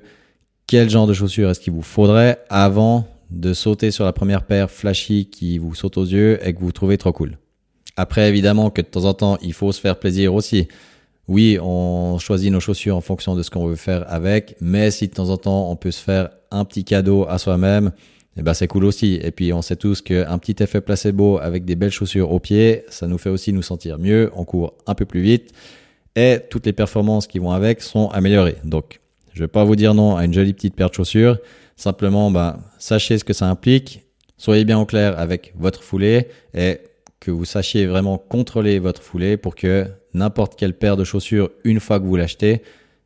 Quel 0.67 0.91
genre 0.91 1.07
de 1.07 1.15
chaussures 1.15 1.49
est-ce 1.49 1.61
qu'il 1.61 1.73
vous 1.73 1.81
faudrait 1.81 2.41
avant 2.51 3.09
de 3.31 3.55
sauter 3.55 3.91
sur 3.91 4.05
la 4.05 4.13
première 4.13 4.45
paire 4.45 4.71
flashy 4.71 5.31
qui 5.31 5.57
vous 5.57 5.75
saute 5.75 5.97
aux 5.97 6.05
yeux 6.05 6.47
et 6.47 6.53
que 6.53 6.61
vous 6.61 6.73
trouvez 6.73 6.99
trop 6.99 7.15
cool? 7.15 7.39
Après, 7.97 8.29
évidemment 8.29 8.69
que 8.69 8.83
de 8.83 8.87
temps 8.87 9.07
en 9.07 9.15
temps, 9.15 9.39
il 9.41 9.55
faut 9.55 9.73
se 9.73 9.81
faire 9.81 9.99
plaisir 9.99 10.35
aussi. 10.35 10.69
Oui, 11.27 11.59
on 11.59 12.19
choisit 12.19 12.53
nos 12.53 12.61
chaussures 12.61 12.99
en 12.99 13.01
fonction 13.01 13.35
de 13.35 13.43
ce 13.43 13.49
qu'on 13.49 13.65
veut 13.65 13.77
faire 13.77 14.05
avec, 14.13 14.57
mais 14.61 14.91
si 14.91 15.09
de 15.09 15.15
temps 15.15 15.31
en 15.31 15.39
temps, 15.39 15.71
on 15.71 15.77
peut 15.77 15.91
se 15.91 16.03
faire 16.03 16.29
un 16.51 16.67
petit 16.67 16.85
cadeau 16.85 17.25
à 17.31 17.39
soi-même, 17.39 17.93
eh 18.37 18.43
ben 18.43 18.55
c'est 18.55 18.69
cool 18.69 18.85
aussi. 18.85 19.19
Et 19.23 19.31
puis, 19.31 19.53
on 19.53 19.63
sait 19.63 19.77
tous 19.77 20.03
qu'un 20.03 20.39
petit 20.39 20.63
effet 20.63 20.81
placebo 20.81 21.39
avec 21.39 21.65
des 21.65 21.77
belles 21.77 21.91
chaussures 21.91 22.31
aux 22.33 22.41
pieds, 22.41 22.85
ça 22.89 23.07
nous 23.07 23.19
fait 23.19 23.31
aussi 23.31 23.53
nous 23.53 23.63
sentir 23.63 23.99
mieux, 23.99 24.31
on 24.35 24.45
court 24.45 24.75
un 24.87 24.95
peu 24.95 25.05
plus 25.05 25.21
vite, 25.21 25.53
et 26.17 26.39
toutes 26.51 26.67
les 26.67 26.73
performances 26.73 27.27
qui 27.27 27.39
vont 27.39 27.53
avec 27.53 27.83
sont 27.83 28.09
améliorées. 28.11 28.57
Donc, 28.65 29.01
je 29.33 29.41
vais 29.41 29.49
pas 29.49 29.65
vous 29.65 29.77
dire 29.77 29.95
non 29.95 30.17
à 30.17 30.25
une 30.25 30.33
jolie 30.33 30.53
petite 30.53 30.75
paire 30.75 30.91
de 30.91 30.95
chaussures. 30.95 31.39
Simplement, 31.77 32.31
ben, 32.31 32.61
sachez 32.79 33.19
ce 33.19 33.25
que 33.25 33.33
ça 33.33 33.47
implique. 33.47 34.03
Soyez 34.37 34.65
bien 34.65 34.79
au 34.79 34.87
clair 34.87 35.19
avec 35.19 35.53
votre 35.59 35.83
foulée 35.83 36.29
et 36.55 36.79
que 37.21 37.31
vous 37.31 37.45
sachiez 37.45 37.87
vraiment 37.87 38.19
contrôler 38.19 38.79
votre 38.79 39.03
foulée 39.03 39.37
pour 39.37 39.55
que 39.55 39.87
n'importe 40.15 40.57
quelle 40.57 40.75
paire 40.75 40.97
de 40.97 41.05
chaussures, 41.05 41.51
une 41.65 41.79
fois 41.81 42.01
que 42.01 42.05
vous 42.05 42.17
l'achetez, 42.17 42.63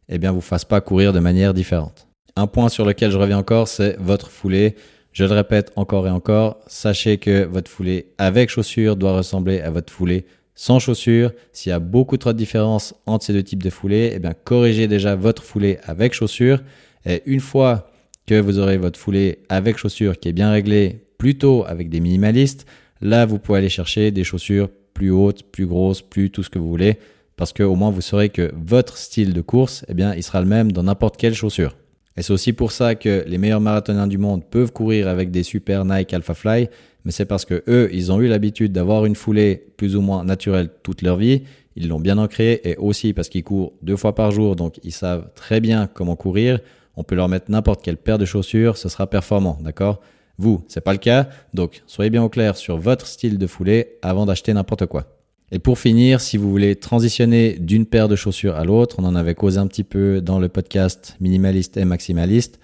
eh 0.08 0.18
bien, 0.18 0.32
vous 0.32 0.40
fasse 0.40 0.64
pas 0.64 0.80
courir 0.80 1.12
de 1.12 1.20
manière 1.20 1.54
différente. 1.54 2.06
Un 2.36 2.46
point 2.46 2.68
sur 2.68 2.84
lequel 2.84 3.10
je 3.10 3.18
reviens 3.18 3.38
encore, 3.38 3.68
c'est 3.68 3.96
votre 3.98 4.30
foulée. 4.30 4.76
Je 5.14 5.24
le 5.24 5.32
répète 5.32 5.72
encore 5.76 6.06
et 6.06 6.10
encore, 6.10 6.58
sachez 6.66 7.16
que 7.16 7.44
votre 7.44 7.70
foulée 7.70 8.08
avec 8.18 8.50
chaussures 8.50 8.96
doit 8.96 9.16
ressembler 9.16 9.60
à 9.60 9.70
votre 9.70 9.90
foulée 9.90 10.26
sans 10.54 10.78
chaussures. 10.78 11.32
S'il 11.52 11.70
y 11.70 11.72
a 11.72 11.78
beaucoup 11.78 12.18
trop 12.18 12.34
de 12.34 12.38
différence 12.38 12.94
entre 13.06 13.24
ces 13.24 13.32
deux 13.32 13.42
types 13.42 13.62
de 13.62 13.70
foulées, 13.70 14.12
eh 14.14 14.18
bien, 14.18 14.34
corrigez 14.34 14.88
déjà 14.88 15.16
votre 15.16 15.42
foulée 15.42 15.78
avec 15.84 16.12
chaussures. 16.12 16.60
Et 17.06 17.22
une 17.24 17.40
fois 17.40 17.88
que 18.26 18.38
vous 18.38 18.58
aurez 18.58 18.76
votre 18.76 19.00
foulée 19.00 19.38
avec 19.48 19.78
chaussures 19.78 20.18
qui 20.18 20.28
est 20.28 20.32
bien 20.34 20.50
réglée, 20.50 21.06
plutôt 21.16 21.64
avec 21.66 21.88
des 21.88 22.00
minimalistes, 22.00 22.66
Là, 23.04 23.26
vous 23.26 23.38
pouvez 23.38 23.58
aller 23.58 23.68
chercher 23.68 24.10
des 24.10 24.24
chaussures 24.24 24.70
plus 24.94 25.10
hautes, 25.10 25.42
plus 25.42 25.66
grosses, 25.66 26.00
plus 26.00 26.30
tout 26.30 26.42
ce 26.42 26.48
que 26.48 26.58
vous 26.58 26.70
voulez, 26.70 26.98
parce 27.36 27.52
qu'au 27.52 27.74
moins 27.74 27.90
vous 27.90 28.00
saurez 28.00 28.30
que 28.30 28.50
votre 28.56 28.96
style 28.96 29.34
de 29.34 29.42
course, 29.42 29.84
eh 29.88 29.94
bien, 29.94 30.14
il 30.14 30.22
sera 30.22 30.40
le 30.40 30.46
même 30.46 30.72
dans 30.72 30.84
n'importe 30.84 31.18
quelle 31.18 31.34
chaussure. 31.34 31.76
Et 32.16 32.22
c'est 32.22 32.32
aussi 32.32 32.52
pour 32.52 32.70
ça 32.70 32.94
que 32.94 33.24
les 33.26 33.38
meilleurs 33.38 33.60
marathoniens 33.60 34.06
du 34.06 34.18
monde 34.18 34.44
peuvent 34.44 34.72
courir 34.72 35.08
avec 35.08 35.30
des 35.30 35.42
super 35.42 35.84
Nike 35.84 36.14
Alpha 36.14 36.34
Fly, 36.34 36.68
mais 37.04 37.10
c'est 37.10 37.24
parce 37.24 37.44
que 37.44 37.62
eux, 37.68 37.90
ils 37.92 38.12
ont 38.12 38.20
eu 38.20 38.28
l'habitude 38.28 38.72
d'avoir 38.72 39.04
une 39.04 39.16
foulée 39.16 39.66
plus 39.76 39.96
ou 39.96 40.00
moins 40.00 40.24
naturelle 40.24 40.70
toute 40.82 41.02
leur 41.02 41.16
vie. 41.16 41.42
Ils 41.76 41.88
l'ont 41.88 42.00
bien 42.00 42.18
ancrée 42.18 42.60
et 42.64 42.76
aussi 42.76 43.12
parce 43.12 43.28
qu'ils 43.28 43.42
courent 43.42 43.72
deux 43.82 43.96
fois 43.96 44.14
par 44.14 44.30
jour, 44.30 44.54
donc 44.54 44.78
ils 44.84 44.92
savent 44.92 45.28
très 45.34 45.60
bien 45.60 45.88
comment 45.92 46.16
courir. 46.16 46.60
On 46.96 47.02
peut 47.02 47.16
leur 47.16 47.28
mettre 47.28 47.50
n'importe 47.50 47.82
quelle 47.82 47.96
paire 47.96 48.18
de 48.18 48.24
chaussures, 48.24 48.76
ce 48.76 48.88
sera 48.88 49.08
performant, 49.08 49.58
d'accord? 49.60 50.00
Vous, 50.38 50.64
c'est 50.68 50.80
pas 50.80 50.92
le 50.92 50.98
cas, 50.98 51.28
donc 51.52 51.82
soyez 51.86 52.10
bien 52.10 52.22
au 52.22 52.28
clair 52.28 52.56
sur 52.56 52.76
votre 52.76 53.06
style 53.06 53.38
de 53.38 53.46
foulée 53.46 53.98
avant 54.02 54.26
d'acheter 54.26 54.52
n'importe 54.52 54.86
quoi. 54.86 55.13
Et 55.52 55.58
pour 55.58 55.78
finir, 55.78 56.20
si 56.20 56.36
vous 56.36 56.50
voulez 56.50 56.76
transitionner 56.76 57.58
d'une 57.58 57.86
paire 57.86 58.08
de 58.08 58.16
chaussures 58.16 58.56
à 58.56 58.64
l'autre, 58.64 58.96
on 58.98 59.04
en 59.04 59.14
avait 59.14 59.34
causé 59.34 59.58
un 59.58 59.66
petit 59.66 59.84
peu 59.84 60.20
dans 60.20 60.38
le 60.38 60.48
podcast 60.48 61.16
minimaliste 61.20 61.76
et 61.76 61.84
maximaliste. 61.84 62.58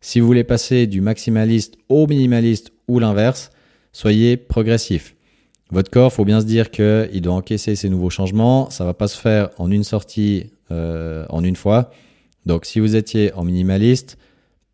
Si 0.00 0.20
vous 0.20 0.26
voulez 0.26 0.44
passer 0.44 0.86
du 0.86 1.00
maximaliste 1.00 1.76
au 1.88 2.06
minimaliste 2.06 2.72
ou 2.88 2.98
l'inverse, 2.98 3.50
soyez 3.92 4.36
progressif. 4.36 5.14
Votre 5.70 5.90
corps, 5.90 6.12
faut 6.12 6.24
bien 6.24 6.40
se 6.40 6.46
dire 6.46 6.70
qu'il 6.70 7.20
doit 7.22 7.34
encaisser 7.34 7.74
ces 7.76 7.88
nouveaux 7.88 8.10
changements. 8.10 8.68
Ça 8.68 8.84
va 8.84 8.94
pas 8.94 9.08
se 9.08 9.18
faire 9.18 9.50
en 9.58 9.70
une 9.70 9.84
sortie, 9.84 10.50
euh, 10.70 11.24
en 11.30 11.42
une 11.42 11.56
fois. 11.56 11.90
Donc, 12.44 12.66
si 12.66 12.80
vous 12.80 12.96
étiez 12.96 13.32
en 13.32 13.44
minimaliste, 13.44 14.18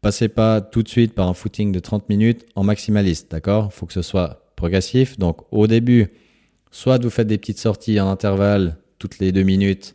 passez 0.00 0.28
pas 0.28 0.60
tout 0.60 0.82
de 0.82 0.88
suite 0.88 1.14
par 1.14 1.28
un 1.28 1.34
footing 1.34 1.72
de 1.72 1.78
30 1.78 2.08
minutes 2.08 2.46
en 2.54 2.64
maximaliste, 2.64 3.30
d'accord? 3.30 3.72
Faut 3.72 3.86
que 3.86 3.92
ce 3.92 4.02
soit 4.02 4.52
progressif. 4.56 5.18
Donc 5.18 5.38
au 5.50 5.66
début, 5.66 6.12
soit 6.70 7.02
vous 7.02 7.10
faites 7.10 7.26
des 7.26 7.38
petites 7.38 7.58
sorties 7.58 8.00
en 8.00 8.10
intervalle 8.10 8.76
toutes 8.98 9.18
les 9.18 9.32
deux 9.32 9.42
minutes 9.42 9.94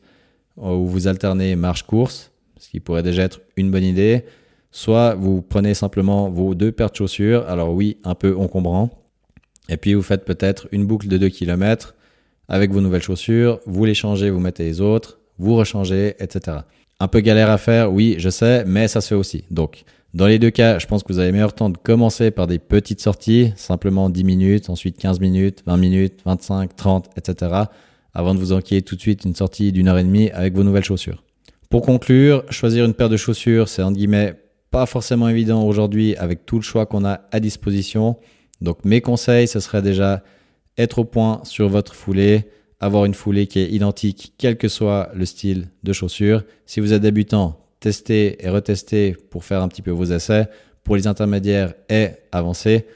où 0.57 0.85
vous 0.85 1.07
alternez 1.07 1.55
marche-course, 1.55 2.31
ce 2.57 2.69
qui 2.69 2.79
pourrait 2.79 3.03
déjà 3.03 3.23
être 3.23 3.41
une 3.57 3.71
bonne 3.71 3.83
idée. 3.83 4.25
Soit 4.71 5.15
vous 5.15 5.41
prenez 5.41 5.73
simplement 5.73 6.29
vos 6.29 6.55
deux 6.55 6.71
paires 6.71 6.89
de 6.89 6.95
chaussures, 6.95 7.47
alors 7.47 7.73
oui, 7.73 7.97
un 8.03 8.15
peu 8.15 8.35
encombrant, 8.37 8.89
et 9.69 9.77
puis 9.77 9.93
vous 9.93 10.01
faites 10.01 10.25
peut-être 10.25 10.67
une 10.71 10.85
boucle 10.85 11.07
de 11.07 11.17
2 11.17 11.29
km 11.29 11.95
avec 12.47 12.71
vos 12.71 12.81
nouvelles 12.81 13.01
chaussures, 13.01 13.59
vous 13.65 13.85
les 13.85 13.93
changez, 13.93 14.29
vous 14.29 14.39
mettez 14.39 14.63
les 14.63 14.81
autres, 14.81 15.19
vous 15.37 15.55
rechangez, 15.55 16.15
etc. 16.19 16.57
Un 16.99 17.07
peu 17.07 17.19
galère 17.21 17.49
à 17.49 17.57
faire, 17.57 17.91
oui, 17.91 18.15
je 18.17 18.29
sais, 18.29 18.63
mais 18.65 18.87
ça 18.87 19.01
se 19.01 19.09
fait 19.09 19.15
aussi. 19.15 19.45
Donc, 19.49 19.83
dans 20.15 20.27
les 20.27 20.39
deux 20.39 20.49
cas, 20.49 20.79
je 20.79 20.87
pense 20.87 21.03
que 21.03 21.11
vous 21.11 21.19
avez 21.19 21.33
meilleur 21.33 21.53
temps 21.53 21.69
de 21.69 21.77
commencer 21.77 22.31
par 22.31 22.47
des 22.47 22.57
petites 22.57 23.01
sorties, 23.01 23.51
simplement 23.57 24.09
10 24.09 24.23
minutes, 24.23 24.69
ensuite 24.69 24.97
15 24.97 25.19
minutes, 25.19 25.61
20 25.65 25.75
minutes, 25.75 26.21
25, 26.25 26.73
30, 26.73 27.09
etc., 27.17 27.51
avant 28.13 28.33
de 28.33 28.39
vous 28.39 28.53
enquiller 28.53 28.81
tout 28.81 28.95
de 28.95 29.01
suite 29.01 29.25
une 29.25 29.35
sortie 29.35 29.73
d'une 29.73 29.89
heure 29.89 29.97
et 29.97 30.05
demie 30.05 30.31
avec 30.31 30.55
vos 30.55 30.63
nouvelles 30.63 30.85
chaussures. 30.85 31.21
Pour 31.69 31.81
conclure, 31.81 32.45
choisir 32.49 32.85
une 32.85 32.93
paire 32.93 33.09
de 33.09 33.17
chaussures, 33.17 33.67
c'est 33.67 33.83
en 33.83 33.91
guillemets 33.91 34.35
pas 34.71 34.85
forcément 34.85 35.27
évident 35.27 35.67
aujourd'hui 35.67 36.15
avec 36.15 36.45
tout 36.45 36.55
le 36.55 36.61
choix 36.61 36.85
qu'on 36.85 37.03
a 37.03 37.21
à 37.33 37.41
disposition. 37.41 38.15
Donc 38.61 38.85
mes 38.85 39.01
conseils, 39.01 39.49
ce 39.49 39.59
serait 39.59 39.81
déjà 39.81 40.23
être 40.77 40.99
au 40.99 41.03
point 41.03 41.41
sur 41.43 41.67
votre 41.67 41.93
foulée, 41.93 42.45
avoir 42.79 43.03
une 43.03 43.13
foulée 43.13 43.47
qui 43.47 43.59
est 43.59 43.69
identique, 43.69 44.33
quel 44.37 44.57
que 44.57 44.69
soit 44.69 45.09
le 45.13 45.25
style 45.25 45.67
de 45.83 45.91
chaussure. 45.91 46.45
Si 46.65 46.79
vous 46.79 46.93
êtes 46.93 47.01
débutant, 47.01 47.64
testez 47.85 48.43
et 48.43 48.49
retestez 48.49 49.15
pour 49.29 49.45
faire 49.45 49.61
un 49.61 49.67
petit 49.67 49.83
peu 49.83 49.91
vos 49.91 50.05
essais. 50.05 50.47
Pour 50.83 50.95
les 50.95 51.05
intermédiaires 51.05 51.75
et 51.87 52.09
avancés, 52.31 52.87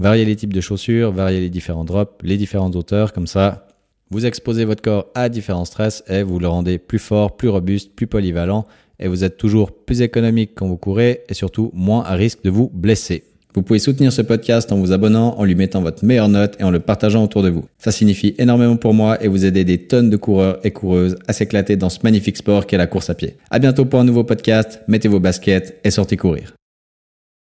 variez 0.00 0.24
les 0.24 0.34
types 0.34 0.52
de 0.52 0.60
chaussures, 0.60 1.12
variez 1.12 1.38
les 1.38 1.50
différents 1.50 1.84
drops, 1.84 2.20
les 2.22 2.36
différentes 2.36 2.74
hauteurs, 2.74 3.12
comme 3.12 3.28
ça, 3.28 3.68
vous 4.10 4.26
exposez 4.26 4.64
votre 4.64 4.82
corps 4.82 5.06
à 5.14 5.28
différents 5.28 5.64
stress 5.64 6.02
et 6.08 6.24
vous 6.24 6.40
le 6.40 6.48
rendez 6.48 6.78
plus 6.78 6.98
fort, 6.98 7.36
plus 7.36 7.48
robuste, 7.48 7.94
plus 7.94 8.08
polyvalent 8.08 8.66
et 8.98 9.06
vous 9.06 9.22
êtes 9.22 9.36
toujours 9.36 9.70
plus 9.70 10.02
économique 10.02 10.52
quand 10.56 10.66
vous 10.66 10.78
courez 10.78 11.22
et 11.28 11.34
surtout 11.34 11.70
moins 11.72 12.02
à 12.02 12.14
risque 12.14 12.42
de 12.42 12.50
vous 12.50 12.68
blesser. 12.74 13.22
Vous 13.58 13.64
pouvez 13.64 13.80
soutenir 13.80 14.12
ce 14.12 14.22
podcast 14.22 14.70
en 14.70 14.76
vous 14.76 14.92
abonnant, 14.92 15.34
en 15.36 15.44
lui 15.44 15.56
mettant 15.56 15.82
votre 15.82 16.04
meilleure 16.04 16.28
note 16.28 16.54
et 16.60 16.62
en 16.62 16.70
le 16.70 16.78
partageant 16.78 17.24
autour 17.24 17.42
de 17.42 17.48
vous. 17.48 17.64
Ça 17.76 17.90
signifie 17.90 18.36
énormément 18.38 18.76
pour 18.76 18.94
moi 18.94 19.20
et 19.20 19.26
vous 19.26 19.44
aider 19.44 19.64
des 19.64 19.78
tonnes 19.78 20.10
de 20.10 20.16
coureurs 20.16 20.60
et 20.62 20.70
coureuses 20.70 21.16
à 21.26 21.32
s'éclater 21.32 21.74
dans 21.74 21.90
ce 21.90 21.98
magnifique 22.04 22.36
sport 22.36 22.68
qu'est 22.68 22.76
la 22.76 22.86
course 22.86 23.10
à 23.10 23.16
pied. 23.16 23.34
À 23.50 23.58
bientôt 23.58 23.84
pour 23.84 23.98
un 23.98 24.04
nouveau 24.04 24.22
podcast. 24.22 24.80
Mettez 24.86 25.08
vos 25.08 25.18
baskets 25.18 25.80
et 25.82 25.90
sortez 25.90 26.16
courir. 26.16 26.57